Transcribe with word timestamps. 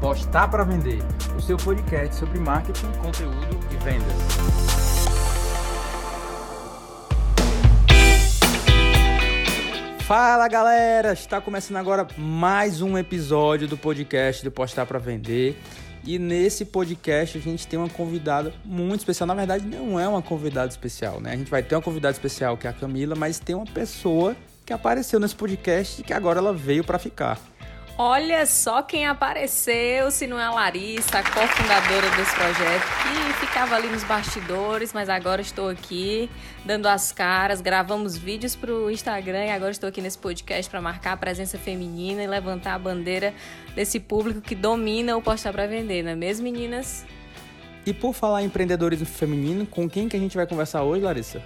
Postar 0.00 0.48
para 0.48 0.64
Vender, 0.64 1.02
o 1.36 1.42
seu 1.42 1.58
podcast 1.58 2.16
sobre 2.16 2.38
marketing, 2.38 2.90
conteúdo 3.02 3.36
e 3.70 3.76
vendas. 3.84 4.14
Fala 10.06 10.48
galera, 10.48 11.12
está 11.12 11.38
começando 11.38 11.76
agora 11.76 12.08
mais 12.16 12.80
um 12.80 12.96
episódio 12.96 13.68
do 13.68 13.76
podcast 13.76 14.42
do 14.42 14.50
Postar 14.50 14.86
para 14.86 14.98
Vender. 14.98 15.54
E 16.02 16.18
nesse 16.18 16.64
podcast 16.64 17.36
a 17.36 17.40
gente 17.42 17.66
tem 17.66 17.78
uma 17.78 17.90
convidada 17.90 18.54
muito 18.64 19.00
especial. 19.00 19.26
Na 19.26 19.34
verdade, 19.34 19.66
não 19.66 20.00
é 20.00 20.08
uma 20.08 20.22
convidada 20.22 20.70
especial, 20.70 21.20
né? 21.20 21.32
A 21.34 21.36
gente 21.36 21.50
vai 21.50 21.62
ter 21.62 21.74
uma 21.74 21.82
convidada 21.82 22.12
especial 22.12 22.56
que 22.56 22.66
é 22.66 22.70
a 22.70 22.72
Camila, 22.72 23.14
mas 23.14 23.38
tem 23.38 23.54
uma 23.54 23.66
pessoa 23.66 24.34
que 24.64 24.72
apareceu 24.72 25.20
nesse 25.20 25.36
podcast 25.36 26.00
e 26.00 26.04
que 26.04 26.14
agora 26.14 26.38
ela 26.38 26.54
veio 26.54 26.82
para 26.82 26.98
ficar. 26.98 27.38
Olha 28.02 28.46
só 28.46 28.80
quem 28.80 29.06
apareceu, 29.06 30.10
se 30.10 30.26
não 30.26 30.40
é 30.40 30.44
a 30.44 30.50
Larissa, 30.50 31.18
a 31.18 31.22
cofundadora 31.22 32.08
desse 32.16 32.34
projeto, 32.34 32.82
que 33.02 33.46
ficava 33.46 33.76
ali 33.76 33.88
nos 33.88 34.02
bastidores, 34.04 34.94
mas 34.94 35.10
agora 35.10 35.42
estou 35.42 35.68
aqui 35.68 36.30
dando 36.64 36.86
as 36.86 37.12
caras, 37.12 37.60
gravamos 37.60 38.16
vídeos 38.16 38.56
para 38.56 38.72
o 38.72 38.90
Instagram 38.90 39.44
e 39.44 39.50
agora 39.50 39.70
estou 39.70 39.86
aqui 39.86 40.00
nesse 40.00 40.16
podcast 40.16 40.70
para 40.70 40.80
marcar 40.80 41.12
a 41.12 41.16
presença 41.18 41.58
feminina 41.58 42.22
e 42.22 42.26
levantar 42.26 42.72
a 42.72 42.78
bandeira 42.78 43.34
desse 43.74 44.00
público 44.00 44.40
que 44.40 44.54
domina 44.54 45.14
o 45.14 45.20
postar 45.20 45.52
para 45.52 45.66
vender, 45.66 46.02
não 46.02 46.12
é 46.12 46.16
mesmo, 46.16 46.44
meninas? 46.44 47.04
E 47.84 47.92
por 47.92 48.14
falar 48.14 48.40
em 48.40 48.46
empreendedorismo 48.46 49.04
feminino, 49.04 49.66
com 49.66 49.86
quem 49.86 50.08
que 50.08 50.16
a 50.16 50.20
gente 50.20 50.38
vai 50.38 50.46
conversar 50.46 50.84
hoje, 50.84 51.02
Larissa? 51.02 51.42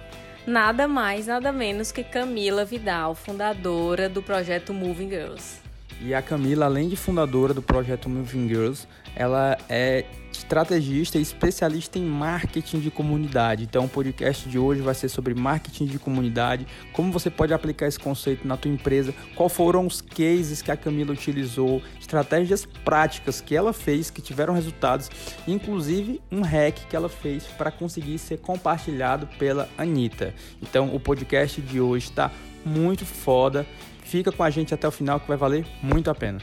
Nada 0.47 0.87
mais, 0.87 1.27
nada 1.27 1.51
menos 1.51 1.91
que 1.91 2.01
Camila 2.01 2.63
Vidal, 2.63 3.13
fundadora 3.13 4.07
do 4.07 4.23
projeto 4.23 4.73
Moving 4.73 5.09
Girls. 5.09 5.64
E 6.01 6.13
a 6.13 6.21
Camila, 6.21 6.65
além 6.65 6.89
de 6.89 6.95
fundadora 6.95 7.53
do 7.53 7.61
projeto 7.61 8.09
Moving 8.09 8.47
Girls, 8.47 8.87
ela 9.15 9.57
é 9.69 10.05
estrategista 10.31 11.17
e 11.17 11.21
especialista 11.21 11.97
em 11.97 12.03
marketing 12.03 12.79
de 12.79 12.91
comunidade. 12.91 13.63
Então, 13.63 13.85
o 13.85 13.89
podcast 13.89 14.47
de 14.49 14.59
hoje 14.59 14.81
vai 14.81 14.93
ser 14.93 15.07
sobre 15.07 15.33
marketing 15.33 15.85
de 15.85 15.97
comunidade, 15.97 16.67
como 16.91 17.11
você 17.11 17.29
pode 17.29 17.53
aplicar 17.53 17.87
esse 17.87 17.97
conceito 17.97 18.45
na 18.45 18.57
tua 18.57 18.69
empresa, 18.69 19.13
qual 19.33 19.47
foram 19.47 19.87
os 19.87 20.01
cases 20.01 20.61
que 20.61 20.69
a 20.69 20.77
Camila 20.77 21.13
utilizou, 21.13 21.81
estratégias 21.99 22.65
práticas 22.65 23.39
que 23.39 23.55
ela 23.55 23.71
fez 23.71 24.09
que 24.09 24.21
tiveram 24.21 24.53
resultados, 24.53 25.09
inclusive 25.47 26.21
um 26.29 26.41
hack 26.41 26.87
que 26.89 26.95
ela 26.95 27.09
fez 27.09 27.45
para 27.57 27.71
conseguir 27.71 28.17
ser 28.19 28.39
compartilhado 28.39 29.27
pela 29.39 29.69
Anitta. 29.77 30.33
Então, 30.61 30.93
o 30.93 30.99
podcast 30.99 31.61
de 31.61 31.79
hoje 31.79 32.09
está 32.09 32.29
muito 32.65 33.05
foda 33.05 33.65
Fica 34.05 34.31
com 34.31 34.43
a 34.43 34.49
gente 34.49 34.73
até 34.73 34.87
o 34.87 34.91
final 34.91 35.19
que 35.19 35.27
vai 35.27 35.35
valer 35.35 35.65
muito 35.81 36.09
a 36.09 36.15
pena. 36.15 36.39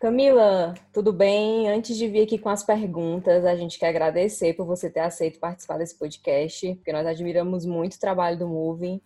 Camila, 0.00 0.74
tudo 0.92 1.12
bem? 1.12 1.68
Antes 1.68 1.96
de 1.96 2.08
vir 2.08 2.22
aqui 2.22 2.38
com 2.38 2.48
as 2.48 2.64
perguntas, 2.64 3.44
a 3.44 3.56
gente 3.56 3.78
quer 3.78 3.88
agradecer 3.88 4.54
por 4.54 4.64
você 4.64 4.90
ter 4.90 5.00
aceito 5.00 5.38
participar 5.38 5.78
desse 5.78 5.96
podcast, 5.96 6.74
porque 6.74 6.92
nós 6.92 7.06
admiramos 7.06 7.64
muito 7.64 7.94
o 7.94 8.00
trabalho 8.00 8.38
do 8.38 8.48
Moving 8.48 9.00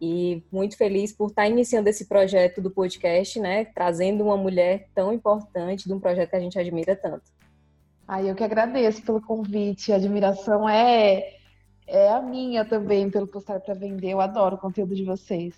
e 0.00 0.42
muito 0.50 0.76
feliz 0.76 1.12
por 1.12 1.30
estar 1.30 1.48
iniciando 1.48 1.88
esse 1.88 2.06
projeto 2.06 2.60
do 2.60 2.70
podcast, 2.70 3.38
né? 3.40 3.64
Trazendo 3.66 4.24
uma 4.24 4.36
mulher 4.36 4.88
tão 4.94 5.12
importante 5.12 5.86
de 5.86 5.94
um 5.94 6.00
projeto 6.00 6.30
que 6.30 6.36
a 6.36 6.40
gente 6.40 6.58
admira 6.58 6.96
tanto. 6.96 7.22
Aí 8.06 8.28
eu 8.28 8.34
que 8.34 8.44
agradeço 8.44 9.02
pelo 9.02 9.20
convite. 9.20 9.92
A 9.92 9.96
admiração 9.96 10.68
é, 10.68 11.34
é 11.86 12.10
a 12.10 12.20
minha 12.20 12.64
também 12.64 13.10
pelo 13.10 13.26
postar 13.26 13.60
para 13.60 13.74
vender. 13.74 14.10
Eu 14.10 14.20
adoro 14.20 14.56
o 14.56 14.58
conteúdo 14.58 14.94
de 14.94 15.04
vocês. 15.04 15.54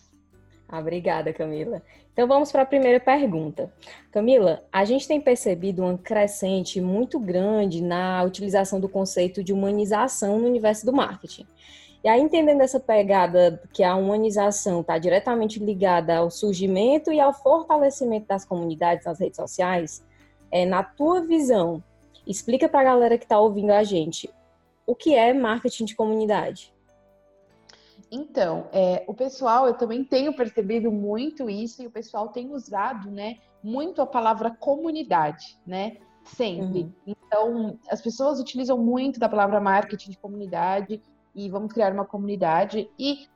Ah, 0.69 0.78
obrigada, 0.78 1.33
Camila. 1.33 1.83
Então 2.12 2.27
vamos 2.27 2.50
para 2.50 2.62
a 2.62 2.67
primeira 2.67 3.00
pergunta. 3.00 3.72
Camila, 4.11 4.62
a 4.72 4.84
gente 4.84 5.06
tem 5.06 5.20
percebido 5.20 5.84
um 5.84 5.97
crescente 5.97 6.81
muito 6.81 7.19
grande 7.19 7.82
na 7.82 8.22
utilização 8.22 8.81
do 8.81 8.88
conceito 8.88 9.43
de 9.43 9.53
humanização 9.53 10.38
no 10.38 10.47
universo 10.47 10.87
do 10.87 10.93
marketing. 10.93 11.47
E 12.05 12.09
aí, 12.09 12.21
entendendo 12.21 12.61
essa 12.61 12.78
pegada 12.78 13.62
que 13.72 13.82
a 13.82 13.97
humanização 13.97 14.82
está 14.82 14.99
diretamente 14.99 15.59
ligada 15.59 16.19
ao 16.19 16.31
surgimento 16.31 17.11
e 17.11 17.19
ao 17.19 17.32
fortalecimento 17.32 18.26
das 18.26 18.44
comunidades 18.44 19.06
nas 19.06 19.19
redes 19.19 19.37
sociais, 19.37 20.05
é, 20.50 20.66
na 20.66 20.82
tua 20.82 21.22
visão, 21.22 21.82
Explica 22.27 22.69
para 22.69 22.81
a 22.81 22.85
galera 22.85 23.19
que 23.19 23.25
está 23.25 23.39
ouvindo 23.39 23.71
a 23.71 23.83
gente 23.83 24.31
o 24.87 24.95
que 24.95 25.15
é 25.15 25.33
marketing 25.33 25.85
de 25.85 25.97
comunidade. 25.97 26.73
Então, 28.11 28.69
é, 28.73 29.05
o 29.09 29.15
pessoal, 29.15 29.67
eu 29.67 29.75
também 29.75 30.05
tenho 30.05 30.35
percebido 30.35 30.91
muito 30.93 31.49
isso 31.49 31.83
e 31.83 31.87
o 31.87 31.91
pessoal 31.91 32.29
tem 32.29 32.53
usado, 32.53 33.11
né, 33.11 33.39
muito 33.62 34.01
a 34.01 34.07
palavra 34.07 34.51
comunidade, 34.51 35.59
né, 35.67 35.97
sempre. 36.23 36.83
Uhum. 36.83 36.93
Então, 37.07 37.79
as 37.91 38.01
pessoas 38.01 38.39
utilizam 38.39 38.79
muito 38.79 39.19
da 39.19 39.29
palavra 39.29 39.61
marketing 39.61 40.11
de 40.11 40.19
comunidade 40.19 41.03
e 41.35 41.51
vamos 41.51 41.73
criar 41.73 41.93
uma 41.93 42.05
comunidade 42.05 42.89
e 42.99 43.27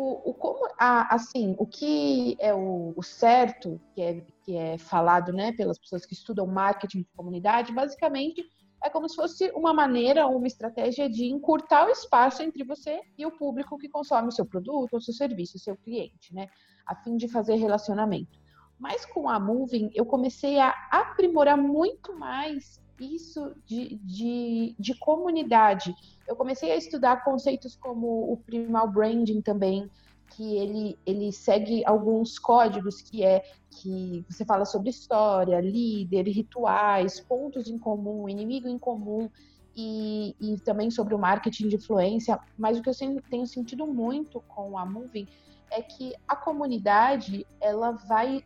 o, 0.00 0.30
o 0.30 0.34
como 0.34 0.68
a, 0.78 1.12
assim 1.12 1.56
o 1.58 1.66
que 1.66 2.36
é 2.38 2.54
o, 2.54 2.94
o, 2.96 3.02
certo 3.02 3.80
que 3.94 4.00
é, 4.00 4.24
que 4.44 4.56
é 4.56 4.78
falado 4.78 5.32
né 5.32 5.52
pelas 5.52 5.76
pessoas 5.76 6.06
que 6.06 6.14
estudam 6.14 6.46
marketing 6.46 6.98
de 7.00 7.08
comunidade 7.16 7.72
basicamente 7.72 8.44
é 8.84 8.88
como 8.88 9.08
se 9.08 9.16
fosse 9.16 9.50
uma 9.56 9.74
maneira 9.74 10.28
uma 10.28 10.46
estratégia 10.46 11.10
de 11.10 11.24
encurtar 11.24 11.86
o 11.86 11.90
espaço 11.90 12.42
entre 12.44 12.62
você 12.62 13.00
e 13.18 13.26
o 13.26 13.36
público 13.36 13.76
que 13.76 13.88
consome 13.88 14.28
o 14.28 14.32
seu 14.32 14.46
produto 14.46 14.94
ou 14.94 15.00
seu 15.00 15.12
serviço 15.12 15.56
o 15.56 15.60
seu 15.60 15.76
cliente 15.76 16.32
né 16.32 16.46
a 16.86 16.94
fim 16.94 17.16
de 17.16 17.28
fazer 17.28 17.56
relacionamento. 17.56 18.40
Mas 18.78 19.04
com 19.04 19.28
a 19.28 19.38
Moving 19.38 19.90
eu 19.92 20.06
comecei 20.06 20.58
a 20.58 20.70
aprimorar 20.90 21.58
muito 21.58 22.16
mais 22.16 22.80
isso 23.04 23.54
de, 23.66 23.96
de, 24.04 24.74
de 24.78 24.94
comunidade. 24.98 25.94
Eu 26.26 26.36
comecei 26.36 26.70
a 26.70 26.76
estudar 26.76 27.24
conceitos 27.24 27.76
como 27.76 28.32
o 28.32 28.36
primal 28.36 28.90
branding 28.90 29.40
também, 29.40 29.90
que 30.30 30.56
ele, 30.56 30.98
ele 31.06 31.32
segue 31.32 31.84
alguns 31.86 32.38
códigos 32.38 33.00
que 33.00 33.24
é 33.24 33.42
que 33.70 34.24
você 34.28 34.44
fala 34.44 34.64
sobre 34.64 34.90
história, 34.90 35.60
líder, 35.60 36.28
rituais, 36.28 37.20
pontos 37.20 37.68
em 37.68 37.78
comum, 37.78 38.28
inimigo 38.28 38.68
em 38.68 38.78
comum 38.78 39.30
e, 39.74 40.34
e 40.40 40.58
também 40.60 40.90
sobre 40.90 41.14
o 41.14 41.18
marketing 41.18 41.68
de 41.68 41.76
influência. 41.76 42.38
Mas 42.58 42.78
o 42.78 42.82
que 42.82 42.90
eu 42.90 42.94
tenho 43.30 43.46
sentido 43.46 43.86
muito 43.86 44.40
com 44.48 44.76
a 44.76 44.84
Moving 44.84 45.26
é 45.70 45.82
que 45.82 46.14
a 46.26 46.34
comunidade 46.34 47.46
ela 47.60 47.92
vai 47.92 48.44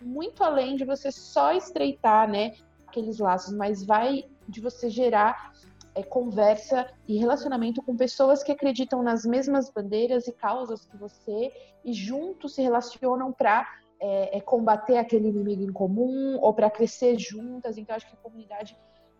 muito 0.00 0.42
além 0.42 0.76
de 0.76 0.84
você 0.84 1.12
só 1.12 1.52
estreitar, 1.52 2.28
né, 2.28 2.54
aqueles 2.92 3.18
laços, 3.18 3.54
mas 3.54 3.82
vai 3.82 4.26
de 4.46 4.60
você 4.60 4.90
gerar 4.90 5.52
é, 5.94 6.02
conversa 6.02 6.86
e 7.08 7.18
relacionamento 7.18 7.82
com 7.82 7.96
pessoas 7.96 8.42
que 8.42 8.52
acreditam 8.52 9.02
nas 9.02 9.24
mesmas 9.24 9.70
bandeiras 9.70 10.28
e 10.28 10.32
causas 10.32 10.84
que 10.84 10.96
você 10.96 11.50
e 11.84 11.92
juntos 11.92 12.54
se 12.54 12.62
relacionam 12.62 13.32
para 13.32 13.66
é, 13.98 14.36
é, 14.36 14.40
combater 14.40 14.98
aquele 14.98 15.28
inimigo 15.28 15.62
em 15.62 15.72
comum 15.72 16.38
ou 16.40 16.52
para 16.52 16.70
crescer 16.70 17.18
juntas. 17.18 17.78
Então, 17.78 17.96
acho 17.96 18.06
que 18.06 18.14
a 18.14 18.18
comunidade 18.18 18.76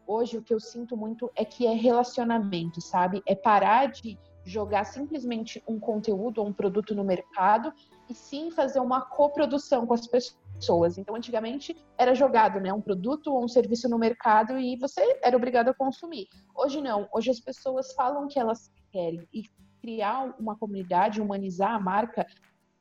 hoje 0.06 0.36
o 0.36 0.42
que 0.42 0.52
eu 0.52 0.60
sinto 0.60 0.96
muito 0.96 1.30
é 1.34 1.44
que 1.44 1.66
é 1.66 1.72
relacionamento, 1.72 2.80
sabe? 2.80 3.22
É 3.26 3.34
parar 3.34 3.86
de 3.86 4.18
jogar 4.44 4.84
simplesmente 4.84 5.62
um 5.66 5.78
conteúdo 5.78 6.38
ou 6.38 6.48
um 6.48 6.52
produto 6.52 6.94
no 6.94 7.04
mercado 7.04 7.72
e 8.12 8.14
sim 8.14 8.50
fazer 8.50 8.78
uma 8.78 9.00
coprodução 9.00 9.86
com 9.86 9.94
as 9.94 10.06
pessoas. 10.06 10.98
Então, 10.98 11.16
antigamente 11.16 11.76
era 11.98 12.14
jogado, 12.14 12.60
né, 12.60 12.72
um 12.72 12.80
produto 12.80 13.32
ou 13.32 13.44
um 13.44 13.48
serviço 13.48 13.88
no 13.88 13.98
mercado 13.98 14.58
e 14.58 14.76
você 14.76 15.18
era 15.22 15.36
obrigado 15.36 15.68
a 15.68 15.74
consumir. 15.74 16.28
Hoje 16.54 16.80
não. 16.80 17.08
Hoje 17.12 17.30
as 17.30 17.40
pessoas 17.40 17.92
falam 17.94 18.28
que 18.28 18.38
elas 18.38 18.70
querem 18.92 19.26
e 19.32 19.42
criar 19.80 20.34
uma 20.38 20.56
comunidade, 20.56 21.20
humanizar 21.20 21.74
a 21.74 21.80
marca 21.80 22.24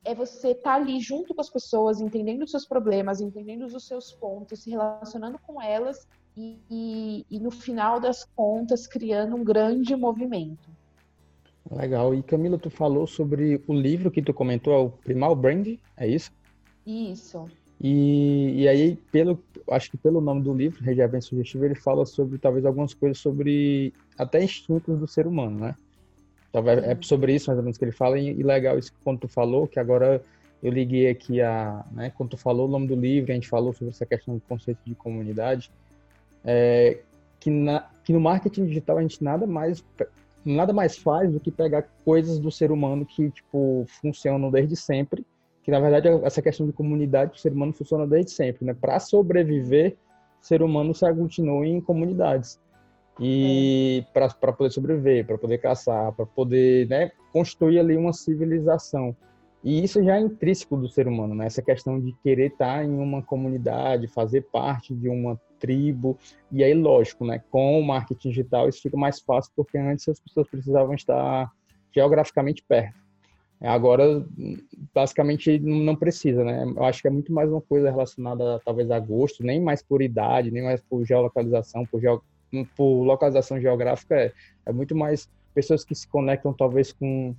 é 0.04 0.14
você 0.14 0.50
estar 0.50 0.74
tá 0.74 0.76
ali 0.76 1.00
junto 1.00 1.34
com 1.34 1.40
as 1.40 1.50
pessoas, 1.50 2.00
entendendo 2.00 2.42
os 2.42 2.50
seus 2.50 2.66
problemas, 2.66 3.20
entendendo 3.20 3.64
os 3.64 3.86
seus 3.86 4.12
pontos, 4.12 4.62
se 4.62 4.70
relacionando 4.70 5.38
com 5.38 5.60
elas 5.62 6.06
e, 6.36 6.60
e, 6.70 7.26
e 7.30 7.40
no 7.40 7.50
final 7.50 8.00
das 8.00 8.24
contas 8.24 8.86
criando 8.86 9.36
um 9.36 9.44
grande 9.44 9.94
movimento. 9.94 10.70
Legal. 11.70 12.14
E 12.14 12.22
Camila, 12.22 12.58
tu 12.58 12.70
falou 12.70 13.06
sobre 13.06 13.60
o 13.66 13.72
livro 13.72 14.10
que 14.10 14.22
tu 14.22 14.34
comentou, 14.34 14.72
é 14.72 14.78
o 14.78 14.90
Primal 14.90 15.34
Brand, 15.34 15.68
é 15.96 16.06
isso? 16.06 16.30
Isso. 16.86 17.48
E, 17.80 18.62
e 18.62 18.68
aí, 18.68 18.96
pelo, 19.10 19.42
acho 19.70 19.90
que 19.90 19.96
pelo 19.96 20.20
nome 20.20 20.42
do 20.42 20.54
livro, 20.54 20.84
Regia 20.84 21.08
Bem 21.08 21.20
Sugestivo, 21.20 21.64
ele 21.64 21.74
fala 21.74 22.06
sobre 22.06 22.38
talvez 22.38 22.64
algumas 22.64 22.94
coisas 22.94 23.18
sobre 23.18 23.92
até 24.16 24.42
instintos 24.42 24.98
do 24.98 25.06
ser 25.06 25.26
humano, 25.26 25.58
né? 25.58 25.74
Talvez 26.52 26.84
é 26.84 26.96
sobre 27.02 27.34
isso 27.34 27.48
mais 27.48 27.58
ou 27.58 27.64
menos 27.64 27.78
que 27.78 27.84
ele 27.84 27.92
fala, 27.92 28.18
e, 28.18 28.28
e 28.28 28.42
legal 28.42 28.78
isso 28.78 28.92
que 28.92 28.98
quando 29.02 29.20
tu 29.20 29.28
falou, 29.28 29.66
que 29.66 29.80
agora 29.80 30.22
eu 30.62 30.70
liguei 30.70 31.08
aqui 31.08 31.40
a, 31.40 31.84
né, 31.90 32.12
quando 32.16 32.30
tu 32.30 32.36
falou 32.36 32.68
o 32.68 32.70
nome 32.70 32.86
do 32.86 32.94
livro, 32.94 33.32
a 33.32 33.34
gente 33.34 33.48
falou 33.48 33.72
sobre 33.72 33.88
essa 33.88 34.06
questão 34.06 34.36
do 34.36 34.40
conceito 34.42 34.78
de 34.84 34.94
comunidade, 34.94 35.72
é, 36.44 37.00
que, 37.40 37.50
na, 37.50 37.88
que 38.04 38.12
no 38.12 38.20
marketing 38.20 38.66
digital 38.66 38.98
a 38.98 39.02
gente 39.02 39.24
nada 39.24 39.44
mais 39.44 39.82
nada 40.44 40.72
mais 40.72 40.96
faz 40.98 41.30
do 41.30 41.40
que 41.40 41.50
pegar 41.50 41.88
coisas 42.04 42.38
do 42.38 42.50
ser 42.50 42.70
humano 42.70 43.06
que, 43.06 43.30
tipo, 43.30 43.84
funcionam 44.00 44.50
desde 44.50 44.76
sempre, 44.76 45.24
que 45.62 45.70
na 45.70 45.78
verdade 45.78 46.08
essa 46.24 46.42
questão 46.42 46.66
de 46.66 46.72
comunidade, 46.72 47.32
o 47.36 47.38
ser 47.38 47.52
humano 47.52 47.72
funciona 47.72 48.06
desde 48.06 48.32
sempre, 48.32 48.64
né? 48.64 48.74
Para 48.74 48.98
sobreviver, 48.98 49.96
o 50.40 50.44
ser 50.44 50.62
humano 50.62 50.94
se 50.94 51.06
aglutinou 51.06 51.64
em 51.64 51.80
comunidades. 51.80 52.60
E 53.20 54.04
é. 54.04 54.12
para 54.12 54.52
poder 54.52 54.70
sobreviver, 54.70 55.26
para 55.26 55.38
poder 55.38 55.58
caçar, 55.58 56.12
para 56.12 56.26
poder, 56.26 56.88
né, 56.88 57.12
construir 57.32 57.78
ali 57.78 57.96
uma 57.96 58.12
civilização. 58.12 59.14
E 59.62 59.84
isso 59.84 60.02
já 60.02 60.16
é 60.16 60.20
intrínseco 60.20 60.76
do 60.76 60.88
ser 60.88 61.06
humano, 61.06 61.34
né? 61.34 61.46
Essa 61.46 61.62
questão 61.62 62.00
de 62.00 62.12
querer 62.22 62.48
estar 62.48 62.84
em 62.84 62.90
uma 62.90 63.22
comunidade, 63.22 64.08
fazer 64.08 64.42
parte 64.50 64.92
de 64.92 65.08
uma 65.08 65.40
tribo. 65.62 66.18
E 66.50 66.64
aí, 66.64 66.74
lógico, 66.74 67.24
né? 67.24 67.40
Com 67.50 67.78
o 67.78 67.86
marketing 67.86 68.30
digital 68.30 68.68
isso 68.68 68.82
fica 68.82 68.96
mais 68.96 69.20
fácil 69.20 69.52
porque 69.54 69.78
antes 69.78 70.08
as 70.08 70.18
pessoas 70.18 70.48
precisavam 70.48 70.92
estar 70.94 71.50
geograficamente 71.94 72.64
perto. 72.66 73.00
Agora, 73.60 74.26
basicamente, 74.92 75.56
não 75.60 75.94
precisa, 75.94 76.42
né? 76.42 76.64
Eu 76.64 76.82
acho 76.82 77.00
que 77.00 77.06
é 77.06 77.10
muito 77.10 77.32
mais 77.32 77.48
uma 77.48 77.60
coisa 77.60 77.88
relacionada, 77.90 78.60
talvez, 78.64 78.90
a 78.90 78.98
gosto, 78.98 79.44
nem 79.44 79.60
mais 79.60 79.80
por 79.80 80.02
idade, 80.02 80.50
nem 80.50 80.64
mais 80.64 80.80
por 80.80 81.04
geolocalização, 81.04 81.86
por, 81.86 82.00
geo... 82.00 82.20
por 82.76 83.04
localização 83.04 83.60
geográfica, 83.60 84.16
é, 84.16 84.32
é 84.66 84.72
muito 84.72 84.96
mais 84.96 85.30
pessoas 85.54 85.84
que 85.84 85.94
se 85.94 86.08
conectam, 86.08 86.52
talvez, 86.52 86.92
com 86.92 87.36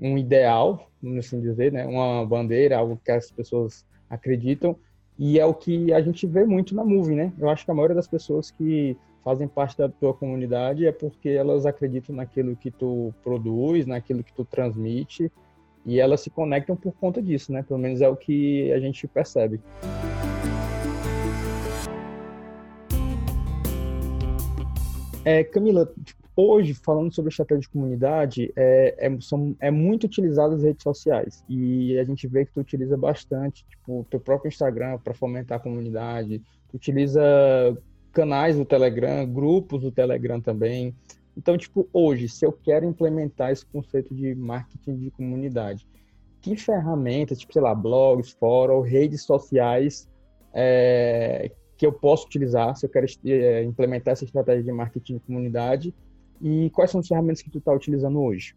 um 0.00 0.16
ideal, 0.16 0.90
vamos 1.02 1.26
assim 1.26 1.42
dizer, 1.42 1.70
né? 1.72 1.84
Uma 1.84 2.24
bandeira, 2.24 2.78
algo 2.78 2.98
que 3.04 3.10
as 3.10 3.30
pessoas 3.30 3.84
acreditam, 4.08 4.78
e 5.18 5.38
é 5.38 5.46
o 5.46 5.54
que 5.54 5.92
a 5.92 6.00
gente 6.00 6.26
vê 6.26 6.44
muito 6.44 6.74
na 6.74 6.84
Movie, 6.84 7.14
né? 7.14 7.32
Eu 7.38 7.48
acho 7.48 7.64
que 7.64 7.70
a 7.70 7.74
maioria 7.74 7.94
das 7.94 8.06
pessoas 8.06 8.50
que 8.50 8.96
fazem 9.24 9.48
parte 9.48 9.76
da 9.76 9.88
tua 9.88 10.12
comunidade 10.12 10.86
é 10.86 10.92
porque 10.92 11.30
elas 11.30 11.64
acreditam 11.66 12.14
naquilo 12.14 12.54
que 12.54 12.70
tu 12.70 13.12
produz, 13.24 13.86
naquilo 13.86 14.22
que 14.22 14.32
tu 14.32 14.44
transmite, 14.44 15.32
e 15.84 15.98
elas 15.98 16.20
se 16.20 16.30
conectam 16.30 16.76
por 16.76 16.92
conta 16.92 17.22
disso, 17.22 17.50
né? 17.52 17.62
Pelo 17.62 17.78
menos 17.78 18.00
é 18.00 18.08
o 18.08 18.16
que 18.16 18.70
a 18.72 18.78
gente 18.78 19.08
percebe. 19.08 19.60
É, 25.24 25.42
Camila, 25.42 25.92
hoje, 26.36 26.74
falando 26.74 27.12
sobre 27.12 27.30
estratégia 27.30 27.62
de 27.62 27.68
comunidade, 27.70 28.52
é, 28.54 28.94
é, 28.98 29.20
são, 29.20 29.56
é 29.58 29.70
muito 29.70 30.04
utilizadas 30.04 30.58
as 30.58 30.62
redes 30.62 30.82
sociais. 30.82 31.42
E 31.48 31.98
a 31.98 32.04
gente 32.04 32.28
vê 32.28 32.44
que 32.44 32.52
tu 32.52 32.60
utiliza 32.60 32.96
bastante, 32.96 33.64
tipo, 33.66 34.00
o 34.00 34.04
teu 34.04 34.20
próprio 34.20 34.48
Instagram 34.48 34.98
para 34.98 35.14
fomentar 35.14 35.56
a 35.56 35.60
comunidade, 35.60 36.42
tu 36.68 36.76
utiliza 36.76 37.22
canais 38.12 38.56
do 38.56 38.64
Telegram, 38.64 39.26
grupos 39.26 39.82
do 39.82 39.90
Telegram 39.90 40.40
também. 40.40 40.94
Então, 41.36 41.56
tipo, 41.56 41.88
hoje, 41.92 42.28
se 42.28 42.44
eu 42.44 42.52
quero 42.52 42.84
implementar 42.84 43.50
esse 43.50 43.64
conceito 43.64 44.14
de 44.14 44.34
marketing 44.34 44.96
de 44.96 45.10
comunidade, 45.10 45.86
que 46.40 46.54
ferramentas, 46.56 47.38
tipo, 47.38 47.52
sei 47.52 47.62
lá, 47.62 47.74
blogs, 47.74 48.32
fóruns, 48.32 48.88
redes 48.88 49.22
sociais 49.22 50.08
é, 50.52 51.50
que 51.76 51.84
eu 51.84 51.92
posso 51.92 52.26
utilizar 52.26 52.76
se 52.76 52.86
eu 52.86 52.90
quero 52.90 53.06
é, 53.26 53.62
implementar 53.64 54.12
essa 54.12 54.24
estratégia 54.24 54.62
de 54.62 54.72
marketing 54.72 55.14
de 55.14 55.20
comunidade 55.20 55.94
e 56.40 56.70
quais 56.70 56.90
são 56.90 57.00
as 57.00 57.08
ferramentas 57.08 57.42
que 57.42 57.50
tu 57.50 57.58
está 57.58 57.72
utilizando 57.72 58.20
hoje? 58.20 58.56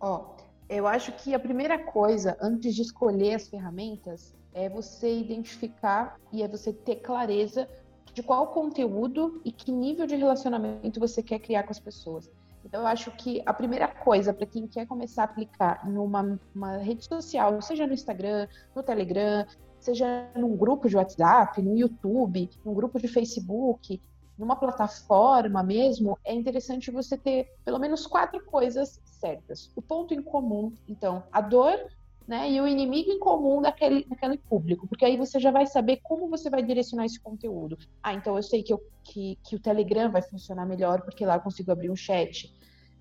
Ó, 0.00 0.34
eu 0.68 0.86
acho 0.86 1.12
que 1.12 1.34
a 1.34 1.38
primeira 1.38 1.78
coisa, 1.78 2.36
antes 2.40 2.74
de 2.74 2.82
escolher 2.82 3.34
as 3.34 3.48
ferramentas, 3.48 4.34
é 4.52 4.68
você 4.68 5.18
identificar 5.18 6.18
e 6.32 6.42
é 6.42 6.48
você 6.48 6.72
ter 6.72 6.96
clareza 6.96 7.68
de 8.12 8.22
qual 8.22 8.46
conteúdo 8.48 9.40
e 9.44 9.50
que 9.50 9.72
nível 9.72 10.06
de 10.06 10.14
relacionamento 10.14 11.00
você 11.00 11.22
quer 11.22 11.40
criar 11.40 11.64
com 11.64 11.72
as 11.72 11.80
pessoas. 11.80 12.30
Então, 12.64 12.80
eu 12.80 12.86
acho 12.86 13.10
que 13.10 13.42
a 13.44 13.52
primeira 13.52 13.88
coisa 13.88 14.32
para 14.32 14.46
quem 14.46 14.66
quer 14.66 14.86
começar 14.86 15.22
a 15.22 15.24
aplicar 15.26 15.86
numa 15.86 16.76
rede 16.78 17.04
social, 17.04 17.60
seja 17.60 17.86
no 17.86 17.92
Instagram, 17.92 18.48
no 18.74 18.82
Telegram, 18.82 19.44
seja 19.78 20.30
num 20.34 20.56
grupo 20.56 20.88
de 20.88 20.96
WhatsApp, 20.96 21.60
no 21.60 21.76
YouTube, 21.76 22.48
num 22.64 22.72
grupo 22.72 22.98
de 22.98 23.06
Facebook, 23.06 24.00
numa 24.38 24.56
plataforma 24.56 25.62
mesmo, 25.62 26.18
é 26.24 26.34
interessante 26.34 26.90
você 26.90 27.16
ter 27.16 27.52
pelo 27.64 27.78
menos 27.78 28.06
quatro 28.06 28.44
coisas 28.44 29.00
certas. 29.04 29.70
O 29.76 29.82
ponto 29.82 30.12
em 30.12 30.22
comum, 30.22 30.72
então, 30.88 31.22
a 31.32 31.40
dor 31.40 31.78
né, 32.26 32.50
e 32.50 32.60
o 32.60 32.66
inimigo 32.66 33.10
em 33.10 33.18
comum 33.18 33.60
daquele, 33.60 34.04
daquele 34.04 34.38
público, 34.38 34.88
porque 34.88 35.04
aí 35.04 35.16
você 35.16 35.38
já 35.38 35.50
vai 35.50 35.66
saber 35.66 36.00
como 36.02 36.28
você 36.28 36.48
vai 36.48 36.62
direcionar 36.62 37.04
esse 37.04 37.20
conteúdo. 37.20 37.76
Ah, 38.02 38.14
então 38.14 38.36
eu 38.36 38.42
sei 38.42 38.62
que, 38.62 38.72
eu, 38.72 38.82
que, 39.02 39.38
que 39.44 39.56
o 39.56 39.60
Telegram 39.60 40.10
vai 40.10 40.22
funcionar 40.22 40.66
melhor, 40.66 41.02
porque 41.02 41.24
lá 41.24 41.36
eu 41.36 41.40
consigo 41.40 41.70
abrir 41.70 41.90
um 41.90 41.96
chat. 41.96 42.52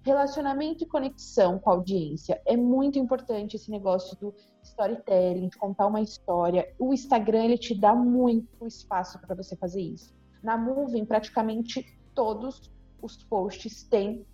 Relacionamento 0.05 0.83
e 0.83 0.87
conexão 0.87 1.57
com 1.57 1.69
a 1.69 1.73
audiência. 1.73 2.41
É 2.45 2.57
muito 2.57 2.99
importante 2.99 3.55
esse 3.55 3.71
negócio 3.71 4.17
do 4.19 4.35
storytelling, 4.61 5.47
de 5.47 5.57
contar 5.57 5.87
uma 5.87 6.01
história. 6.01 6.73
O 6.77 6.93
Instagram, 6.93 7.45
ele 7.45 7.57
te 7.57 7.73
dá 7.73 7.95
muito 7.95 8.67
espaço 8.67 9.17
para 9.19 9.33
você 9.33 9.55
fazer 9.55 9.81
isso. 9.81 10.13
Na 10.43 10.57
Moving, 10.57 11.05
praticamente 11.05 11.97
todos 12.13 12.69
os 13.01 13.23
posts 13.23 13.83
têm 13.83 14.25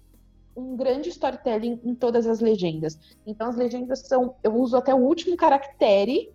um 0.56 0.76
grande 0.76 1.10
storytelling 1.10 1.80
em 1.84 1.96
todas 1.96 2.28
as 2.28 2.40
legendas. 2.40 3.00
Então, 3.26 3.48
as 3.48 3.56
legendas 3.56 4.00
são. 4.08 4.36
Eu 4.44 4.56
uso 4.56 4.76
até 4.76 4.94
o 4.94 4.98
último 4.98 5.38
caractere 5.38 6.34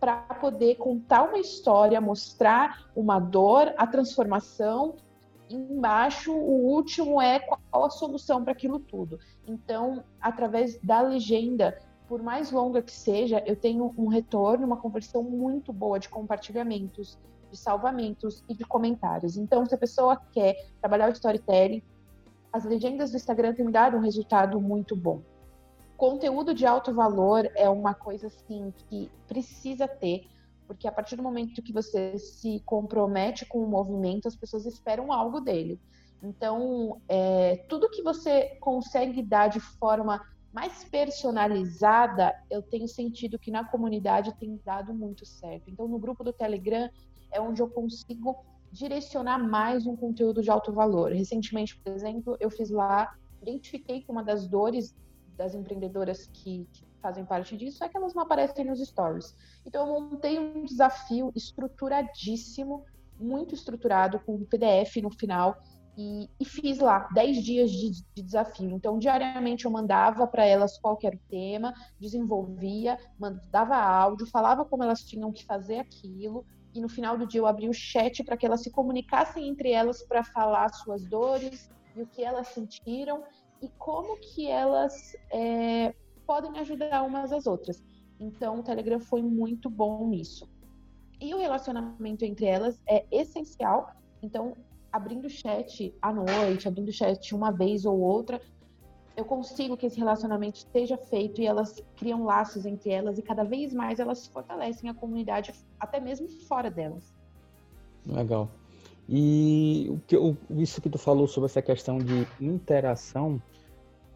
para 0.00 0.16
poder 0.34 0.76
contar 0.76 1.22
uma 1.22 1.38
história, 1.38 2.00
mostrar 2.00 2.90
uma 2.96 3.18
dor, 3.18 3.72
a 3.76 3.86
transformação. 3.86 4.96
Embaixo, 5.48 6.32
o 6.32 6.66
último 6.66 7.20
é 7.20 7.38
qual 7.38 7.84
a 7.84 7.90
solução 7.90 8.42
para 8.42 8.52
aquilo 8.52 8.80
tudo. 8.80 9.18
Então, 9.46 10.02
através 10.20 10.78
da 10.82 11.00
legenda, 11.00 11.78
por 12.08 12.22
mais 12.22 12.50
longa 12.50 12.82
que 12.82 12.92
seja, 12.92 13.42
eu 13.46 13.54
tenho 13.54 13.90
um 13.96 14.08
retorno, 14.08 14.66
uma 14.66 14.76
conversão 14.76 15.22
muito 15.22 15.72
boa 15.72 15.98
de 15.98 16.08
compartilhamentos, 16.08 17.18
de 17.54 17.60
salvamentos 17.60 18.42
e 18.48 18.54
de 18.54 18.64
comentários. 18.64 19.36
Então, 19.36 19.64
se 19.64 19.74
a 19.74 19.78
pessoa 19.78 20.20
quer 20.32 20.54
trabalhar 20.80 21.08
o 21.08 21.12
storytelling, 21.12 21.82
as 22.52 22.64
legendas 22.64 23.10
do 23.10 23.16
Instagram 23.16 23.54
têm 23.54 23.70
dado 23.70 23.96
um 23.96 24.00
resultado 24.00 24.60
muito 24.60 24.94
bom. 24.94 25.22
Conteúdo 25.96 26.52
de 26.52 26.66
alto 26.66 26.92
valor 26.92 27.48
é 27.54 27.68
uma 27.68 27.94
coisa 27.94 28.26
assim 28.26 28.72
que 28.76 29.10
precisa 29.28 29.86
ter, 29.86 30.26
porque 30.66 30.88
a 30.88 30.92
partir 30.92 31.16
do 31.16 31.22
momento 31.22 31.62
que 31.62 31.72
você 31.72 32.18
se 32.18 32.60
compromete 32.66 33.46
com 33.46 33.62
o 33.62 33.68
movimento, 33.68 34.26
as 34.26 34.36
pessoas 34.36 34.66
esperam 34.66 35.12
algo 35.12 35.40
dele. 35.40 35.80
Então, 36.22 37.00
é, 37.08 37.64
tudo 37.68 37.90
que 37.90 38.02
você 38.02 38.56
consegue 38.60 39.22
dar 39.22 39.48
de 39.48 39.60
forma 39.60 40.20
mais 40.52 40.84
personalizada, 40.84 42.32
eu 42.48 42.62
tenho 42.62 42.86
sentido 42.86 43.38
que 43.38 43.50
na 43.50 43.64
comunidade 43.64 44.32
tem 44.38 44.60
dado 44.64 44.94
muito 44.94 45.26
certo. 45.26 45.68
Então, 45.68 45.88
no 45.88 45.98
grupo 45.98 46.22
do 46.22 46.32
Telegram, 46.32 46.88
é 47.30 47.40
onde 47.40 47.60
eu 47.60 47.68
consigo 47.68 48.44
direcionar 48.70 49.38
mais 49.38 49.86
um 49.86 49.96
conteúdo 49.96 50.42
de 50.42 50.50
alto 50.50 50.72
valor. 50.72 51.12
Recentemente, 51.12 51.78
por 51.78 51.92
exemplo, 51.92 52.36
eu 52.40 52.50
fiz 52.50 52.70
lá, 52.70 53.14
identifiquei 53.40 54.00
que 54.02 54.10
uma 54.10 54.22
das 54.22 54.48
dores 54.48 54.94
das 55.36 55.54
empreendedoras 55.54 56.28
que, 56.32 56.66
que 56.72 56.84
fazem 57.00 57.24
parte 57.24 57.56
disso 57.56 57.84
é 57.84 57.88
que 57.88 57.96
elas 57.96 58.14
não 58.14 58.22
aparecem 58.22 58.64
nos 58.64 58.80
stories. 58.80 59.34
Então, 59.66 59.86
eu 59.86 60.00
montei 60.00 60.38
um 60.38 60.64
desafio 60.64 61.30
estruturadíssimo, 61.36 62.84
muito 63.20 63.54
estruturado, 63.54 64.18
com 64.20 64.34
um 64.34 64.44
PDF 64.44 64.96
no 65.02 65.10
final, 65.10 65.56
e, 65.96 66.28
e, 66.40 66.44
fiz 66.44 66.80
lá 66.80 67.08
10 67.14 67.44
dias 67.44 67.70
de, 67.70 67.90
de, 68.14 68.22
desafio. 68.22 68.70
Então, 68.70 68.98
diariamente 68.98 69.64
eu 69.64 69.70
mandava 69.70 70.26
para 70.26 70.44
elas 70.44 70.76
qual 70.78 70.98
era 71.04 71.14
o 71.14 71.20
tema, 71.28 71.72
desenvolvia, 72.00 72.98
mandava 73.16 73.76
áudio, 73.76 74.26
falava 74.26 74.64
como 74.64 74.82
elas 74.82 75.04
tinham 75.04 75.30
que 75.30 75.44
fazer 75.44 75.78
aquilo, 75.78 76.44
e 76.74 76.80
no 76.80 76.88
final 76.88 77.16
do 77.16 77.26
dia 77.26 77.40
eu 77.40 77.46
abri 77.46 77.68
o 77.68 77.72
chat 77.72 78.24
para 78.24 78.36
que 78.36 78.44
elas 78.44 78.62
se 78.62 78.70
comunicassem 78.70 79.48
entre 79.48 79.70
elas 79.70 80.02
para 80.02 80.24
falar 80.24 80.68
suas 80.70 81.04
dores 81.06 81.70
e 81.94 82.02
o 82.02 82.06
que 82.06 82.22
elas 82.22 82.48
sentiram 82.48 83.22
e 83.62 83.68
como 83.78 84.16
que 84.18 84.48
elas 84.48 85.16
é, 85.30 85.94
podem 86.26 86.58
ajudar 86.58 87.02
umas 87.04 87.32
às 87.32 87.46
outras. 87.46 87.82
Então, 88.18 88.60
o 88.60 88.62
Telegram 88.62 89.00
foi 89.00 89.22
muito 89.22 89.70
bom 89.70 90.08
nisso. 90.08 90.48
E 91.20 91.32
o 91.32 91.38
relacionamento 91.38 92.24
entre 92.24 92.46
elas 92.46 92.82
é 92.88 93.06
essencial. 93.10 93.92
Então, 94.22 94.56
abrindo 94.92 95.28
chat 95.28 95.94
à 96.02 96.12
noite, 96.12 96.68
abrindo 96.68 96.92
chat 96.92 97.34
uma 97.34 97.50
vez 97.50 97.84
ou 97.84 97.98
outra, 97.98 98.40
eu 99.16 99.24
consigo 99.24 99.76
que 99.76 99.86
esse 99.86 99.98
relacionamento 99.98 100.58
esteja 100.58 100.96
feito 100.96 101.40
e 101.40 101.46
elas 101.46 101.82
criam 101.96 102.24
laços 102.24 102.66
entre 102.66 102.90
elas 102.90 103.18
e 103.18 103.22
cada 103.22 103.44
vez 103.44 103.72
mais 103.72 104.00
elas 104.00 104.26
fortalecem 104.26 104.90
a 104.90 104.94
comunidade, 104.94 105.52
até 105.78 106.00
mesmo 106.00 106.28
fora 106.28 106.70
delas. 106.70 107.14
Legal. 108.06 108.48
E 109.08 109.86
o 109.90 110.00
que, 110.06 110.16
isso 110.62 110.80
que 110.80 110.88
tu 110.88 110.98
falou 110.98 111.26
sobre 111.26 111.46
essa 111.46 111.62
questão 111.62 111.98
de 111.98 112.26
interação, 112.40 113.40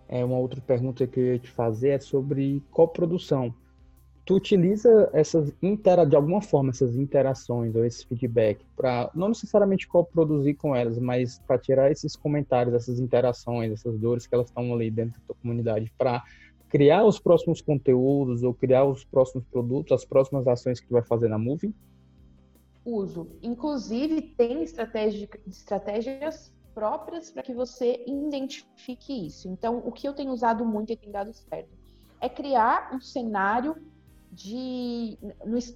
é 0.08 0.24
uma 0.24 0.38
outra 0.38 0.60
pergunta 0.60 1.06
que 1.06 1.20
eu 1.20 1.26
ia 1.34 1.38
te 1.38 1.50
fazer 1.50 1.90
é 1.90 2.00
sobre 2.00 2.62
coprodução. 2.70 3.54
Tu 4.28 4.34
utiliza 4.34 5.08
essas 5.14 5.50
intera 5.62 6.04
de 6.04 6.14
alguma 6.14 6.42
forma 6.42 6.68
essas 6.68 6.94
interações 6.94 7.74
ou 7.74 7.82
esse 7.82 8.06
feedback 8.06 8.62
para 8.76 9.10
não 9.14 9.28
necessariamente 9.28 9.88
co-produzir 9.88 10.52
com 10.52 10.76
elas, 10.76 10.98
mas 10.98 11.38
para 11.46 11.58
tirar 11.58 11.90
esses 11.90 12.14
comentários, 12.14 12.74
essas 12.74 13.00
interações, 13.00 13.72
essas 13.72 13.98
dores 13.98 14.26
que 14.26 14.34
elas 14.34 14.48
estão 14.48 14.70
ali 14.74 14.90
dentro 14.90 15.18
da 15.18 15.28
tua 15.28 15.36
comunidade 15.40 15.90
para 15.96 16.22
criar 16.68 17.06
os 17.06 17.18
próximos 17.18 17.62
conteúdos 17.62 18.42
ou 18.42 18.52
criar 18.52 18.84
os 18.84 19.02
próximos 19.02 19.46
produtos, 19.46 19.92
as 19.92 20.04
próximas 20.04 20.46
ações 20.46 20.78
que 20.78 20.86
tu 20.86 20.92
vai 20.92 21.02
fazer 21.02 21.28
na 21.28 21.38
Movie? 21.38 21.74
Uso. 22.84 23.28
Inclusive 23.42 24.20
tem 24.36 24.62
estratégia, 24.62 25.26
estratégias 25.46 26.52
próprias 26.74 27.30
para 27.30 27.42
que 27.42 27.54
você 27.54 28.04
identifique 28.06 29.26
isso. 29.26 29.48
Então, 29.48 29.78
o 29.86 29.90
que 29.90 30.06
eu 30.06 30.12
tenho 30.12 30.32
usado 30.32 30.66
muito 30.66 30.92
e 30.92 30.96
tem 30.98 31.10
dado 31.10 31.32
certo 31.32 31.70
é 32.20 32.28
criar 32.28 32.94
um 32.94 33.00
cenário 33.00 33.74
de. 34.30 35.18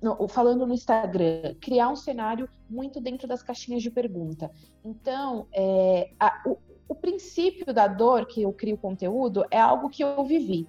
No, 0.01 0.29
falando 0.29 0.67
no 0.67 0.75
Instagram, 0.75 1.55
criar 1.61 1.89
um 1.89 1.97
cenário 1.97 2.49
muito 2.69 3.01
dentro 3.01 3.27
das 3.27 3.43
caixinhas 3.43 3.83
de 3.83 3.91
pergunta. 3.91 4.51
Então, 4.85 5.47
é, 5.53 6.11
a, 6.19 6.43
o, 6.47 6.59
o 6.89 6.95
princípio 6.95 7.73
da 7.73 7.87
dor 7.87 8.27
que 8.27 8.43
eu 8.43 8.53
crio 8.53 8.77
conteúdo 8.77 9.45
é 9.51 9.61
algo 9.61 9.89
que 9.89 10.03
eu 10.03 10.25
vivi 10.25 10.69